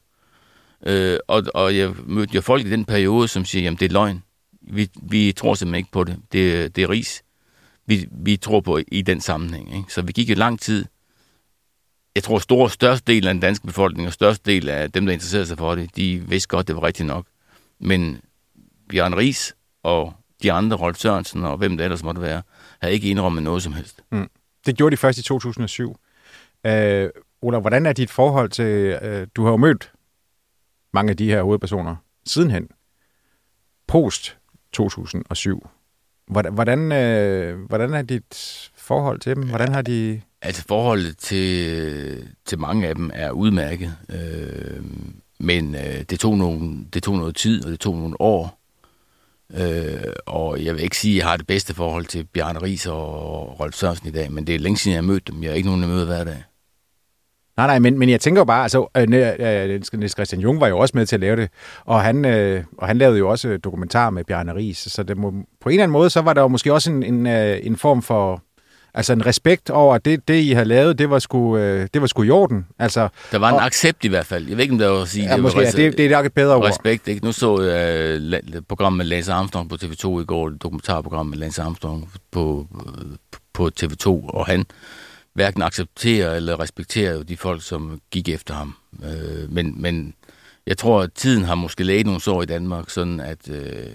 Øh, 0.87 1.19
og, 1.29 1.43
og 1.55 1.77
jeg 1.77 1.93
mødte 2.05 2.35
jo 2.35 2.41
folk 2.41 2.67
i 2.67 2.71
den 2.71 2.85
periode, 2.85 3.29
som 3.29 3.45
siger, 3.45 3.63
jamen 3.63 3.79
det 3.79 3.85
er 3.89 3.93
løgn. 3.93 4.23
Vi, 4.61 4.91
vi 5.03 5.33
tror 5.33 5.55
simpelthen 5.55 5.79
ikke 5.79 5.91
på 5.91 6.05
det. 6.05 6.17
Det, 6.33 6.77
det 6.77 6.85
er 6.85 6.91
ris. 6.91 7.23
Vi, 7.87 8.09
vi 8.11 8.37
tror 8.37 8.61
på 8.61 8.81
i 8.89 9.03
den 9.03 9.21
sammenhæng. 9.21 9.77
Ikke? 9.77 9.93
Så 9.93 10.03
vi 10.03 10.13
gik 10.13 10.31
jo 10.31 10.35
lang 10.35 10.61
tid. 10.61 10.85
Jeg 12.15 12.23
tror, 12.23 12.39
stor, 12.39 12.69
største 12.69 13.13
del 13.13 13.29
af 13.29 13.35
den 13.35 13.41
danske 13.41 13.67
befolkning 13.67 14.07
og 14.07 14.13
største 14.13 14.51
del 14.51 14.69
af 14.69 14.93
dem, 14.93 15.07
der 15.07 15.13
interesserede 15.13 15.47
sig 15.47 15.59
for 15.59 15.75
det, 15.75 15.97
de 15.97 16.23
vidste 16.29 16.49
godt, 16.49 16.69
det 16.69 16.77
var 16.77 16.83
rigtigt 16.83 17.07
nok. 17.07 17.27
Men 17.81 18.21
Bjørn 18.89 19.15
Ries 19.15 19.55
og 19.83 20.15
de 20.43 20.53
andre, 20.53 20.77
Rolf 20.77 20.99
Sørensen 20.99 21.45
og 21.45 21.57
hvem 21.57 21.77
det 21.77 21.85
ellers 21.85 22.03
måtte 22.03 22.21
være, 22.21 22.43
havde 22.81 22.95
ikke 22.95 23.09
indrømmet 23.09 23.43
noget 23.43 23.63
som 23.63 23.73
helst. 23.73 24.03
Mm. 24.13 24.29
Det 24.67 24.77
gjorde 24.77 24.91
de 24.91 24.97
først 24.97 25.19
i 25.19 25.23
2007. 25.23 25.97
Øh, 26.67 27.11
Ola, 27.43 27.59
hvordan 27.59 27.87
er 27.87 27.93
dit 27.93 28.11
forhold 28.11 28.51
til... 28.51 28.99
Øh, 29.03 29.27
du 29.37 29.45
har 29.45 29.51
jo 29.51 29.57
mødt 29.57 29.93
mange 30.93 31.11
af 31.11 31.17
de 31.17 31.31
her 31.31 31.43
hovedpersoner 31.43 31.97
sidenhen. 32.27 32.69
Post 33.87 34.39
2007. 34.73 35.69
Hvordan, 36.27 36.55
hvordan, 36.55 36.93
øh, 36.93 37.61
hvordan 37.61 37.95
er 37.95 38.03
dit 38.03 38.71
forhold 38.77 39.21
til 39.21 39.37
dem? 39.37 39.49
Hvordan 39.49 39.73
har 39.73 39.83
de... 39.83 40.21
Altså 40.43 40.65
forholdet 40.69 41.19
til, 41.19 42.35
til 42.45 42.59
mange 42.59 42.89
af 42.89 42.95
dem 42.95 43.11
er 43.15 43.31
udmærket, 43.31 43.97
øh, 44.09 44.85
men 45.41 45.75
øh, 45.75 46.03
det, 46.11 46.21
tog 46.21 46.39
nogle, 46.39 46.85
det 46.93 47.03
tog 47.03 47.17
noget 47.17 47.37
tid, 47.37 47.65
og 47.65 47.71
det 47.71 47.81
tog 47.81 47.97
nogle 47.97 48.21
år. 48.21 48.56
Øh, 49.55 50.13
og 50.27 50.65
jeg 50.65 50.75
vil 50.75 50.83
ikke 50.83 50.97
sige, 50.97 51.15
at 51.15 51.19
jeg 51.19 51.27
har 51.27 51.37
det 51.37 51.47
bedste 51.47 51.75
forhold 51.75 52.05
til 52.05 52.25
Bjarne 52.25 52.63
Ries 52.63 52.87
og 52.87 53.61
Rolf 53.61 53.75
Sørensen 53.75 54.09
i 54.09 54.11
dag, 54.11 54.33
men 54.33 54.47
det 54.47 54.55
er 54.55 54.59
længe 54.59 54.77
siden, 54.77 54.95
jeg 54.95 55.03
har 55.03 55.07
mødt 55.07 55.29
dem. 55.29 55.43
Jeg 55.43 55.51
er 55.51 55.55
ikke 55.55 55.69
nogen, 55.69 55.81
jeg 55.81 55.91
møder 55.91 56.07
hver 56.07 56.25
dag. 56.25 56.45
Nej, 57.57 57.67
nej, 57.67 57.79
men, 57.79 57.99
men 57.99 58.09
jeg 58.09 58.21
tænker 58.21 58.41
jo 58.41 58.45
bare, 58.45 58.63
altså, 58.63 58.87
øh, 58.97 59.03
øh 59.03 59.99
Niels 59.99 60.13
Christian 60.13 60.41
Jung 60.41 60.61
var 60.61 60.67
jo 60.67 60.79
også 60.79 60.97
med 60.97 61.07
til 61.07 61.17
at 61.17 61.21
lave 61.21 61.37
det, 61.37 61.51
og 61.85 62.03
han, 62.03 62.25
øh, 62.25 62.65
og 62.79 62.87
han 62.87 62.99
lavede 62.99 63.19
jo 63.19 63.31
også 63.31 63.57
dokumentar 63.57 64.11
med 64.11 64.25
Bjarne 64.25 64.55
Ries, 64.55 64.79
så 64.79 65.03
det 65.03 65.17
må, 65.17 65.31
på 65.61 65.69
en 65.69 65.73
eller 65.73 65.83
anden 65.83 65.93
måde, 65.93 66.11
så 66.11 66.21
var 66.21 66.33
der 66.33 66.43
jo 66.43 66.49
måske 66.49 66.73
også 66.73 66.91
en, 66.91 67.03
en, 67.03 67.27
øh, 67.27 67.59
en 67.63 67.77
form 67.77 68.03
for, 68.03 68.43
altså 68.97 69.13
en 69.13 69.27
respekt 69.27 69.71
over, 69.71 69.95
at 69.95 70.05
det, 70.05 70.29
det 70.29 70.41
I 70.41 70.51
havde 70.51 70.69
lavet, 70.69 70.99
det 70.99 71.11
var 71.11 71.19
sgu, 71.19 71.57
øh, 71.57 71.89
det 71.95 72.01
var 72.01 72.07
sgu 72.07 72.23
i 72.23 72.31
orden. 72.31 72.67
Altså, 72.79 73.09
der 73.33 73.39
var 73.39 73.49
en 73.49 73.55
og, 73.55 73.65
accept 73.65 74.05
i 74.05 74.09
hvert 74.09 74.27
fald. 74.27 74.49
Jeg 74.49 74.57
ved 74.57 74.63
ikke, 74.65 74.73
om 74.73 74.79
der 74.79 74.89
var 74.89 75.03
at 75.03 75.09
sige, 75.09 75.27
ja, 75.27 75.35
det 75.35 75.43
måske, 75.43 75.57
var 75.57 75.63
ja, 75.63 75.71
det, 75.71 75.99
det 75.99 76.07
er 76.07 76.11
nok 76.11 76.27
et 76.27 76.33
bedre 76.33 76.57
ord. 76.57 76.65
Respekt, 76.65 77.09
ikke? 77.09 77.25
Nu 77.25 77.33
så 77.33 77.63
jeg 77.63 78.41
uh, 78.55 78.63
programmet 78.69 78.97
med 78.99 79.07
Lance 79.07 79.33
Armstrong 79.33 79.69
på 79.69 79.77
TV2 79.83 80.21
i 80.21 80.25
går, 80.25 80.49
et 80.49 80.63
dokumentarprogram 80.63 81.27
med 81.27 81.39
Lance 81.39 81.63
Armstrong 81.63 82.11
på, 82.31 82.67
på 83.53 83.71
TV2, 83.81 84.09
og 84.09 84.47
han 84.47 84.67
hverken 85.35 85.63
accepterer 85.63 86.35
eller 86.35 86.61
respekterer 86.61 87.23
de 87.23 87.37
folk, 87.37 87.63
som 87.63 88.01
gik 88.11 88.29
efter 88.29 88.55
ham. 88.55 88.75
Øh, 89.05 89.53
men, 89.53 89.83
men 89.83 90.15
jeg 90.67 90.79
tror, 90.79 91.03
at 91.03 91.13
tiden 91.13 91.45
har 91.45 91.55
måske 91.55 91.85
læget 91.85 92.07
nogle 92.07 92.21
sår 92.21 92.43
i 92.43 92.47
Danmark, 92.47 92.91
sådan 92.91 93.21
at, 93.21 93.51
øh, 93.51 93.87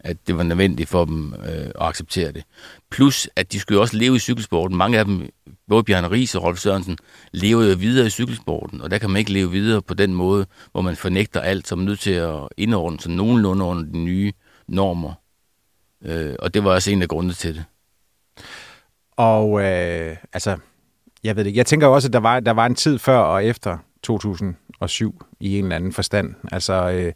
at 0.00 0.26
det 0.26 0.36
var 0.36 0.42
nødvendigt 0.42 0.88
for 0.88 1.04
dem 1.04 1.34
øh, 1.34 1.66
at 1.66 1.72
acceptere 1.78 2.32
det. 2.32 2.44
Plus, 2.90 3.28
at 3.36 3.52
de 3.52 3.60
skulle 3.60 3.76
jo 3.76 3.80
også 3.80 3.96
leve 3.96 4.16
i 4.16 4.18
cykelsporten. 4.18 4.76
Mange 4.76 4.98
af 4.98 5.04
dem, 5.04 5.28
både 5.68 5.84
Bjørn 5.84 6.10
Ries 6.10 6.34
og 6.34 6.42
Rolf 6.42 6.58
Sørensen, 6.58 6.98
lever 7.32 7.64
jo 7.64 7.76
videre 7.78 8.06
i 8.06 8.10
cykelsporten, 8.10 8.80
og 8.80 8.90
der 8.90 8.98
kan 8.98 9.10
man 9.10 9.18
ikke 9.18 9.32
leve 9.32 9.50
videre 9.50 9.82
på 9.82 9.94
den 9.94 10.14
måde, 10.14 10.46
hvor 10.72 10.80
man 10.80 10.96
fornægter 10.96 11.40
alt, 11.40 11.68
som 11.68 11.80
er 11.80 11.84
nødt 11.84 12.00
til 12.00 12.10
at 12.10 12.48
indordne 12.56 13.00
sig 13.00 13.10
nogenlunde 13.10 13.64
under 13.64 13.84
de 13.84 13.98
nye 13.98 14.32
normer. 14.68 15.12
Øh, 16.04 16.34
og 16.38 16.54
det 16.54 16.64
var 16.64 16.70
også 16.70 16.90
en 16.90 17.02
af 17.02 17.08
grundene 17.08 17.34
til 17.34 17.54
det. 17.54 17.64
Og 19.16 19.60
øh, 19.62 20.16
altså, 20.32 20.56
jeg 21.24 21.36
ved 21.36 21.44
det 21.44 21.48
ikke. 21.48 21.58
Jeg 21.58 21.66
tænker 21.66 21.86
også, 21.86 22.08
at 22.08 22.12
der 22.12 22.20
var, 22.20 22.40
der 22.40 22.52
var 22.52 22.66
en 22.66 22.74
tid 22.74 22.98
før 22.98 23.18
og 23.18 23.44
efter 23.44 23.78
2007 24.02 25.22
i 25.40 25.58
en 25.58 25.64
eller 25.64 25.76
anden 25.76 25.92
forstand. 25.92 26.34
Altså, 26.52 26.90
øh, 26.90 27.12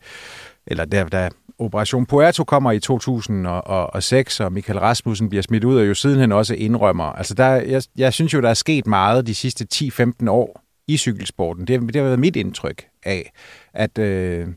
eller 0.66 0.84
der, 0.84 1.04
der, 1.04 1.28
Operation 1.58 2.06
Puerto 2.06 2.44
kommer 2.44 2.72
i 2.72 2.78
2006, 2.78 4.40
og 4.40 4.52
Michael 4.52 4.78
Rasmussen 4.78 5.28
bliver 5.28 5.42
smidt 5.42 5.64
ud, 5.64 5.78
og 5.78 5.88
jo 5.88 5.94
sidenhen 5.94 6.32
også 6.32 6.54
indrømmer. 6.54 7.04
Altså 7.04 7.34
der, 7.34 7.46
jeg, 7.46 7.82
jeg 7.96 8.12
synes 8.12 8.34
jo, 8.34 8.40
der 8.40 8.50
er 8.50 8.54
sket 8.54 8.86
meget 8.86 9.26
de 9.26 9.34
sidste 9.34 9.66
10-15 9.74 10.30
år 10.30 10.60
i 10.88 10.96
cykelsporten. 10.96 11.66
Det, 11.66 11.80
det 11.80 11.96
har 11.96 12.02
været 12.02 12.18
mit 12.18 12.36
indtryk 12.36 12.84
af, 13.04 13.32
at, 13.74 13.98
øh, 13.98 14.48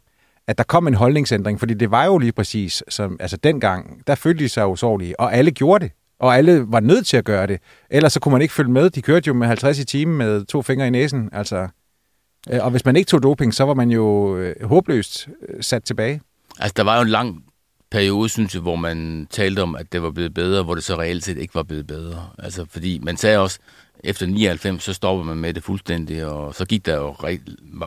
at 0.47 0.57
der 0.57 0.63
kom 0.63 0.87
en 0.87 0.93
holdningsændring, 0.93 1.59
fordi 1.59 1.73
det 1.73 1.91
var 1.91 2.05
jo 2.05 2.17
lige 2.17 2.31
præcis, 2.31 2.83
som, 2.89 3.17
altså 3.19 3.37
dengang, 3.37 4.01
der 4.07 4.15
følte 4.15 4.43
de 4.43 4.49
sig 4.49 4.67
usårlige, 4.67 5.19
og 5.19 5.33
alle 5.33 5.51
gjorde 5.51 5.83
det. 5.83 5.91
Og 6.19 6.37
alle 6.37 6.65
var 6.67 6.79
nødt 6.79 7.07
til 7.07 7.17
at 7.17 7.25
gøre 7.25 7.47
det. 7.47 7.59
Ellers 7.89 8.13
så 8.13 8.19
kunne 8.19 8.31
man 8.31 8.41
ikke 8.41 8.53
følge 8.53 8.71
med. 8.71 8.89
De 8.89 9.01
kørte 9.01 9.27
jo 9.27 9.33
med 9.33 9.47
50 9.47 9.79
i 9.79 9.85
timen 9.85 10.17
med 10.17 10.45
to 10.45 10.61
fingre 10.61 10.87
i 10.87 10.89
næsen. 10.89 11.29
Altså, 11.31 11.67
øh, 12.49 12.59
og 12.61 12.71
hvis 12.71 12.85
man 12.85 12.95
ikke 12.95 13.09
tog 13.09 13.23
doping, 13.23 13.53
så 13.53 13.63
var 13.63 13.73
man 13.73 13.91
jo 13.91 14.37
øh, 14.37 14.63
håbløst 14.63 15.29
øh, 15.49 15.63
sat 15.63 15.83
tilbage. 15.83 16.21
Altså, 16.59 16.73
der 16.77 16.83
var 16.83 16.95
jo 16.95 17.01
en 17.01 17.09
lang 17.09 17.43
periode, 17.91 18.29
synes 18.29 18.53
jeg, 18.53 18.61
hvor 18.61 18.75
man 18.75 19.27
talte 19.29 19.61
om, 19.61 19.75
at 19.75 19.91
det 19.91 20.01
var 20.01 20.11
blevet 20.11 20.33
bedre, 20.33 20.63
hvor 20.63 20.75
det 20.75 20.83
så 20.83 20.95
reelt 20.99 21.23
set 21.23 21.37
ikke 21.37 21.55
var 21.55 21.63
blevet 21.63 21.87
bedre. 21.87 22.29
Altså, 22.39 22.65
fordi 22.69 22.99
man 23.03 23.17
sagde 23.17 23.37
også, 23.37 23.59
efter 24.03 24.25
99, 24.25 24.83
så 24.83 24.93
stopper 24.93 25.23
man 25.23 25.37
med 25.37 25.53
det 25.53 25.63
fuldstændig, 25.63 26.25
og 26.25 26.55
så 26.55 26.65
gik 26.65 26.85
der 26.85 26.95
jo 26.95 27.15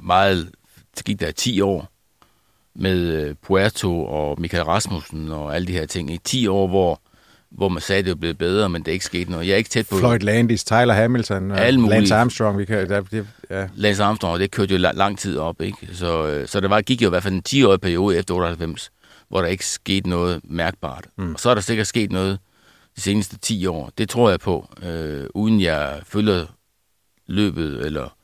meget, 0.03 0.51
så 0.97 1.05
gik 1.05 1.21
der 1.21 1.31
10 1.31 1.61
år 1.61 1.89
med 2.75 2.99
øh, 2.99 3.35
Puerto 3.43 4.07
og 4.07 4.41
Michael 4.41 4.65
Rasmussen 4.65 5.29
og 5.29 5.55
alle 5.55 5.67
de 5.67 5.73
her 5.73 5.87
ting. 5.87 6.11
I 6.11 6.19
10 6.19 6.47
år, 6.47 6.69
hvor 6.69 7.01
hvor 7.51 7.69
man 7.69 7.81
sagde, 7.81 7.99
at 7.99 8.05
det 8.05 8.11
var 8.11 8.17
blevet 8.17 8.39
bedre, 8.39 8.69
men 8.69 8.83
det 8.83 8.89
er 8.89 8.93
ikke 8.93 9.05
sket 9.05 9.29
noget. 9.29 9.47
Jeg 9.47 9.53
er 9.53 9.57
ikke 9.57 9.71
tæt 9.71 9.87
på... 9.89 9.97
Floyd 9.97 10.19
Landis, 10.19 10.65
Tyler 10.65 10.95
Hamilton, 10.95 11.51
Alle 11.51 11.89
Lance 11.89 12.15
Armstrong. 12.15 12.59
Vi 12.59 12.65
kan, 12.65 12.89
der, 12.89 13.01
det, 13.01 13.27
ja. 13.51 13.69
Lance 13.75 14.03
Armstrong, 14.03 14.41
det 14.41 14.51
kørte 14.51 14.75
jo 14.75 14.79
lang, 14.79 15.19
tid 15.19 15.39
op. 15.39 15.63
Ikke? 15.63 15.89
Så, 15.93 16.27
øh, 16.27 16.49
så 16.49 16.61
det 16.61 16.71
var, 16.71 16.81
gik 16.81 17.03
jo 17.03 17.09
i 17.09 17.11
hvert 17.11 17.23
fald 17.23 17.35
en 17.35 17.43
10-årig 17.49 17.81
periode 17.81 18.19
efter 18.19 18.35
98, 18.35 18.91
hvor 19.29 19.41
der 19.41 19.49
ikke 19.49 19.67
skete 19.67 20.09
noget 20.09 20.41
mærkbart. 20.45 21.07
Mm. 21.19 21.35
Og 21.35 21.41
så 21.41 21.51
er 21.51 21.55
der 21.55 21.61
sikkert 21.61 21.87
sket 21.87 22.13
noget 22.13 22.39
de 22.97 23.01
seneste 23.01 23.39
10 23.39 23.67
år. 23.67 23.91
Det 23.99 24.09
tror 24.09 24.31
jeg 24.31 24.41
på, 24.41 24.75
øh, 24.83 25.27
uden 25.35 25.61
jeg 25.61 26.01
følger 26.05 26.47
løbet 27.27 27.87
eller 27.87 28.17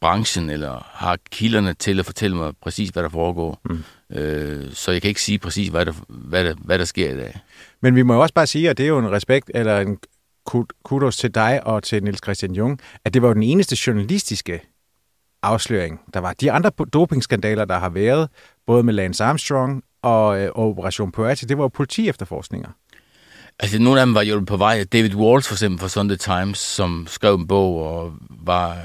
branchen, 0.00 0.50
eller 0.50 0.86
har 0.92 1.18
kilderne 1.30 1.74
til 1.74 1.98
at 1.98 2.06
fortælle 2.06 2.36
mig 2.36 2.52
præcis, 2.62 2.88
hvad 2.88 3.02
der 3.02 3.08
foregår. 3.08 3.60
Mm. 3.64 3.84
Øh, 4.12 4.72
så 4.72 4.92
jeg 4.92 5.02
kan 5.02 5.08
ikke 5.08 5.22
sige 5.22 5.38
præcis, 5.38 5.68
hvad 5.68 5.86
der, 5.86 5.92
hvad, 6.08 6.44
der, 6.44 6.54
hvad 6.64 6.78
der 6.78 6.84
sker 6.84 7.10
i 7.10 7.16
dag. 7.16 7.40
Men 7.82 7.96
vi 7.96 8.02
må 8.02 8.14
jo 8.14 8.20
også 8.20 8.34
bare 8.34 8.46
sige, 8.46 8.70
at 8.70 8.78
det 8.78 8.84
er 8.84 8.88
jo 8.88 8.98
en 8.98 9.12
respekt, 9.12 9.50
eller 9.54 9.80
en 9.80 9.98
kudos 10.84 11.16
til 11.16 11.34
dig 11.34 11.66
og 11.66 11.82
til 11.82 12.02
Niels 12.02 12.20
Christian 12.24 12.52
Jung, 12.52 12.80
at 13.04 13.14
det 13.14 13.22
var 13.22 13.28
jo 13.28 13.34
den 13.34 13.42
eneste 13.42 13.76
journalistiske 13.86 14.60
afsløring, 15.42 16.00
der 16.14 16.20
var. 16.20 16.32
De 16.32 16.52
andre 16.52 16.70
dopingskandaler, 16.92 17.64
der 17.64 17.78
har 17.78 17.88
været, 17.88 18.28
både 18.66 18.82
med 18.82 18.94
Lance 18.94 19.24
Armstrong 19.24 19.82
og, 20.02 20.40
øh, 20.40 20.50
Operation 20.54 21.12
Puerto, 21.12 21.46
det 21.46 21.58
var 21.58 21.64
jo 21.64 21.68
politi 21.68 22.08
efterforskninger. 22.08 22.68
Altså, 23.58 23.78
nogle 23.78 24.00
af 24.00 24.06
dem 24.06 24.14
var 24.14 24.22
jo 24.22 24.44
på 24.46 24.56
vej. 24.56 24.84
David 24.84 25.14
Walsh, 25.14 25.48
for 25.48 25.54
eksempel, 25.54 25.80
fra 25.80 25.88
Sunday 25.88 26.16
Times, 26.16 26.58
som 26.58 27.06
skrev 27.08 27.34
en 27.34 27.46
bog 27.46 27.82
og 27.82 28.12
var 28.30 28.78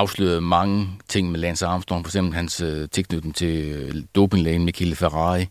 afsløret 0.00 0.42
mange 0.42 0.88
ting 1.08 1.30
med 1.30 1.40
Lance 1.40 1.66
Armstrong, 1.66 2.04
for 2.04 2.08
eksempel 2.08 2.34
hans 2.34 2.60
øh, 2.60 2.88
tilknytning 2.88 3.34
til 3.34 3.72
øh, 3.72 3.94
dopinglægen 4.14 4.64
Michele 4.64 4.96
Ferrari, 4.96 5.46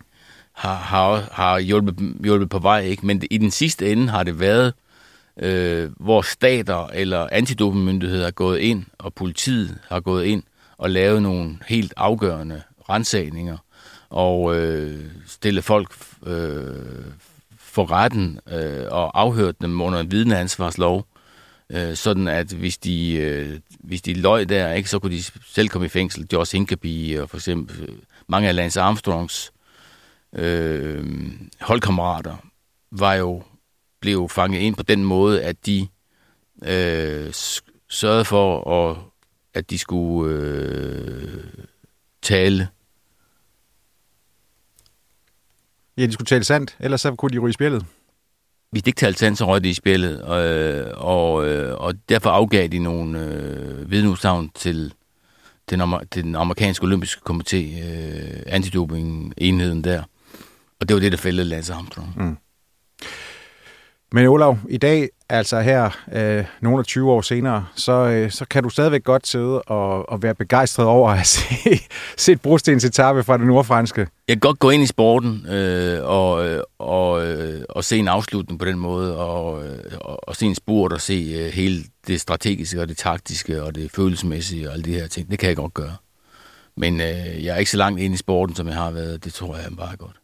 har, 0.54 0.76
har, 0.76 1.30
har 1.32 1.60
hjulpet, 1.60 2.16
hjulpet 2.24 2.50
på 2.50 2.60
vej, 2.60 2.82
ikke? 2.82 3.06
men 3.06 3.22
i 3.32 3.38
den 3.38 3.52
sidste 3.52 3.92
ende 3.92 4.10
har 4.10 4.24
det 4.24 4.40
været, 4.40 4.74
øh, 5.40 5.90
hvor 5.98 6.22
stater 6.22 6.88
eller 6.88 7.28
antidopingmyndigheder 7.32 8.28
er 8.28 8.32
gået 8.32 8.60
ind, 8.60 8.86
og 8.98 9.14
politiet 9.14 9.78
har 9.90 10.00
gået 10.00 10.26
ind 10.26 10.44
og 10.78 10.90
lavet 10.90 11.22
nogle 11.22 11.58
helt 11.68 11.94
afgørende 11.98 12.62
rensagninger, 12.90 13.58
og 14.10 14.56
øh, 14.56 15.00
stille 15.28 15.62
folk 15.62 15.96
øh, 16.26 16.76
for 17.58 17.92
retten 17.92 18.40
øh, 18.52 18.86
og 18.92 19.22
afhørt 19.22 19.62
dem 19.62 19.82
under 19.82 20.00
en 20.00 20.12
vidneansvarslov, 20.12 21.06
øh, 21.70 21.96
sådan 21.96 22.28
at 22.28 22.52
hvis 22.52 22.78
de, 22.78 23.14
øh, 23.14 23.60
hvis 23.80 24.02
de 24.02 24.14
løg 24.14 24.50
der, 24.50 24.74
ikke, 24.74 24.90
så 24.90 25.00
kunne 25.00 25.16
de 25.16 25.24
selv 25.46 25.70
komme 25.70 25.86
i 25.86 25.90
fængsel. 25.90 26.28
George 26.28 26.58
Hinkeby 26.58 27.20
og 27.20 27.30
for 27.30 27.38
eksempel 27.38 27.90
øh, 27.90 27.96
mange 28.28 28.50
af 28.50 28.56
Lance 28.56 28.82
Armstrongs 28.82 29.52
øh, 30.34 31.06
holdkammerater 31.62 32.38
var 32.92 33.14
jo, 33.14 33.44
blev 34.00 34.30
fanget 34.30 34.60
ind 34.60 34.76
på 34.76 34.84
den 34.84 35.04
måde, 35.04 35.44
at 35.44 35.66
de 35.66 35.88
øh, 36.64 37.34
sørgede 37.90 38.26
for, 38.26 38.72
at, 38.72 38.98
at 39.54 39.70
de 39.70 39.78
skulle 39.78 40.36
øh, 40.36 41.44
tale. 42.22 42.68
Ja, 45.98 46.06
de 46.06 46.12
skulle 46.12 46.26
tale 46.26 46.44
sandt, 46.44 46.78
ellers 46.80 47.02
så 47.02 47.16
kunne 47.16 47.32
de 47.32 47.38
ryge 47.38 47.50
i 47.50 47.54
spillet. 47.54 47.86
Hvis 48.72 48.84
de 48.84 48.90
ikke 48.90 49.00
talte 49.00 49.20
sandt, 49.20 49.38
så 49.38 49.46
røg 49.48 49.64
de 49.64 49.70
i 49.70 49.74
spillet, 49.74 50.22
og, 50.22 50.42
og, 50.94 51.48
øh, 51.48 51.76
og 51.78 51.94
derfor 52.10 52.30
afgav 52.30 52.68
de 52.68 52.80
nogle 52.80 53.20
øh, 53.20 53.92
vidneudsagn 53.92 54.50
til, 54.56 54.94
den, 55.70 55.82
til 56.12 56.24
den 56.24 56.36
amerikanske 56.36 56.84
olympiske 56.84 57.22
komité, 57.30 57.58
øh, 57.58 58.44
antidoping-enheden 58.46 59.84
der. 59.84 60.04
Og 60.80 60.90
det 60.90 60.94
var 60.94 61.00
det, 61.00 61.12
der 61.12 61.18
fældede 61.18 61.48
Lance 61.48 61.74
Armstrong. 61.74 62.14
Mm. 62.18 62.38
Men 64.12 64.28
Olav, 64.28 64.58
i 64.70 64.78
dag, 64.78 65.10
altså 65.30 65.62
her, 65.62 65.90
øh, 66.12 66.46
nogle 66.62 66.80
af 66.80 66.86
20 66.86 67.12
år 67.12 67.22
senere, 67.22 67.66
så, 67.76 67.92
øh, 67.92 68.32
så 68.32 68.46
kan 68.46 68.64
du 68.64 68.70
stadigvæk 68.70 69.04
godt 69.04 69.28
sidde 69.28 69.62
og, 69.62 70.10
og 70.10 70.24
være 70.24 70.36
begejstret 70.36 70.88
over 70.88 71.10
at 71.10 71.28
se, 71.28 71.44
se 72.18 72.32
et 72.32 72.42
brostens 72.42 72.84
etape 72.84 73.24
fra 73.24 73.38
det 73.38 73.48
nordfranske. 73.48 74.08
Jeg 74.28 74.36
kan 74.36 74.40
godt 74.40 74.60
gå 74.60 74.70
ind 74.70 74.84
i 74.84 74.86
sporten 74.86 75.46
øh, 75.48 76.00
og, 76.04 76.48
øh, 76.48 76.64
og, 76.80 77.26
øh, 77.26 77.62
og 77.70 77.84
se 77.84 77.98
en 77.98 78.08
afslutning 78.08 78.60
på 78.60 78.66
den 78.66 78.80
måde, 78.80 79.18
og, 79.18 79.66
øh, 79.68 79.80
og, 80.02 80.30
og 80.30 80.36
se 80.36 80.46
en 80.46 80.56
spurt 80.56 80.94
og 80.94 81.02
se 81.02 81.36
øh, 81.40 81.52
hele 81.54 81.84
det 82.08 82.22
strategiske 82.22 82.82
og 82.82 82.88
det 82.88 82.98
taktiske 82.98 83.64
og 83.64 83.76
det 83.76 83.92
følelsesmæssige 83.92 84.68
og 84.68 84.74
alle 84.74 84.86
de 84.86 84.94
her 84.94 85.08
ting. 85.08 85.32
Det 85.32 85.40
kan 85.40 85.50
jeg 85.50 85.56
godt 85.56 85.74
gøre. 85.74 85.96
Men 86.78 87.02
øh, 87.02 87.46
jeg 87.46 87.54
er 87.54 87.58
ikke 87.58 87.72
så 87.72 87.78
langt 87.78 88.00
ind 88.00 88.14
i 88.14 88.18
sporten, 88.18 88.56
som 88.56 88.68
jeg 88.68 88.76
har 88.76 88.92
været. 88.92 89.24
Det 89.24 89.34
tror 89.34 89.56
jeg 89.56 89.66
bare 89.78 89.96
godt. 89.96 90.16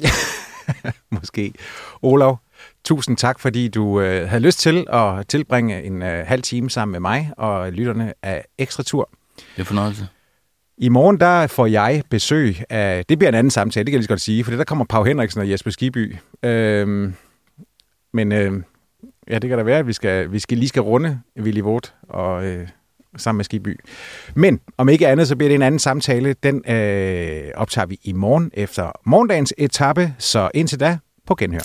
Måske. 1.20 1.52
Olav, 2.02 2.38
tusind 2.84 3.16
tak, 3.16 3.40
fordi 3.40 3.68
du 3.68 4.00
øh, 4.00 4.28
havde 4.28 4.42
lyst 4.42 4.58
til 4.58 4.86
at 4.92 5.28
tilbringe 5.28 5.82
en 5.82 6.02
øh, 6.02 6.26
halv 6.26 6.42
time 6.42 6.70
sammen 6.70 6.92
med 6.92 7.00
mig 7.00 7.30
og 7.36 7.72
lytterne 7.72 8.12
af 8.22 8.44
Ekstra 8.58 8.82
Tur. 8.82 9.10
Det 9.36 9.60
er 9.60 9.64
fornøjelse. 9.64 10.08
I 10.78 10.88
morgen 10.88 11.20
der 11.20 11.46
får 11.46 11.66
jeg 11.66 12.02
besøg 12.10 12.56
af, 12.70 13.04
det 13.08 13.18
bliver 13.18 13.28
en 13.28 13.34
anden 13.34 13.50
samtale, 13.50 13.84
det 13.84 13.90
kan 13.90 13.96
jeg 13.96 14.00
lige 14.00 14.08
godt 14.08 14.20
sige, 14.20 14.44
for 14.44 14.52
der 14.52 14.64
kommer 14.64 14.84
Pau 14.84 15.04
Henriksen 15.04 15.40
og 15.40 15.50
Jesper 15.50 15.70
Skiby. 15.70 16.16
Øhm, 16.42 17.14
men 18.12 18.32
øh, 18.32 18.62
ja, 19.30 19.38
det 19.38 19.48
kan 19.48 19.58
da 19.58 19.64
være, 19.64 19.78
at 19.78 19.86
vi, 19.86 19.92
skal, 19.92 20.32
vi 20.32 20.38
skal 20.38 20.58
lige 20.58 20.68
skal 20.68 20.82
runde 20.82 21.20
Willy 21.40 21.60
Vogt 21.60 21.94
og... 22.08 22.46
Øh, 22.46 22.68
sammen 23.16 23.38
med 23.38 23.44
Skiby. 23.44 23.80
Men 24.34 24.60
om 24.76 24.88
ikke 24.88 25.08
andet, 25.08 25.28
så 25.28 25.36
bliver 25.36 25.48
det 25.48 25.54
en 25.54 25.62
anden 25.62 25.78
samtale. 25.78 26.34
Den 26.42 26.70
øh, 26.70 27.50
optager 27.54 27.86
vi 27.86 27.98
i 28.02 28.12
morgen 28.12 28.50
efter 28.54 28.92
morgendagens 29.04 29.54
etape, 29.58 30.14
så 30.18 30.50
indtil 30.54 30.80
da 30.80 30.98
på 31.30 31.34
genhør. 31.34 31.60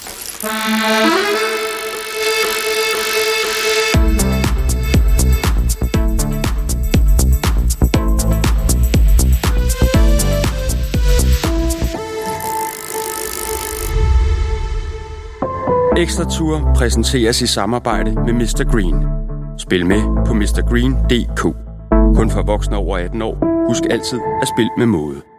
Ekstra 15.97 16.29
Tour 16.29 16.73
præsenteres 16.75 17.41
i 17.41 17.47
samarbejde 17.47 18.11
med 18.15 18.33
Mr. 18.33 18.71
Green. 18.71 18.95
Spil 19.59 19.85
med 19.85 20.01
på 20.25 20.33
mrgreen.dk. 20.33 21.41
Kun 22.15 22.29
for 22.29 22.43
voksne 22.43 22.75
over 22.75 22.97
18 22.97 23.21
år. 23.21 23.65
Husk 23.67 23.83
altid 23.89 24.19
at 24.41 24.47
spille 24.47 24.71
med 24.77 24.85
måde. 24.85 25.34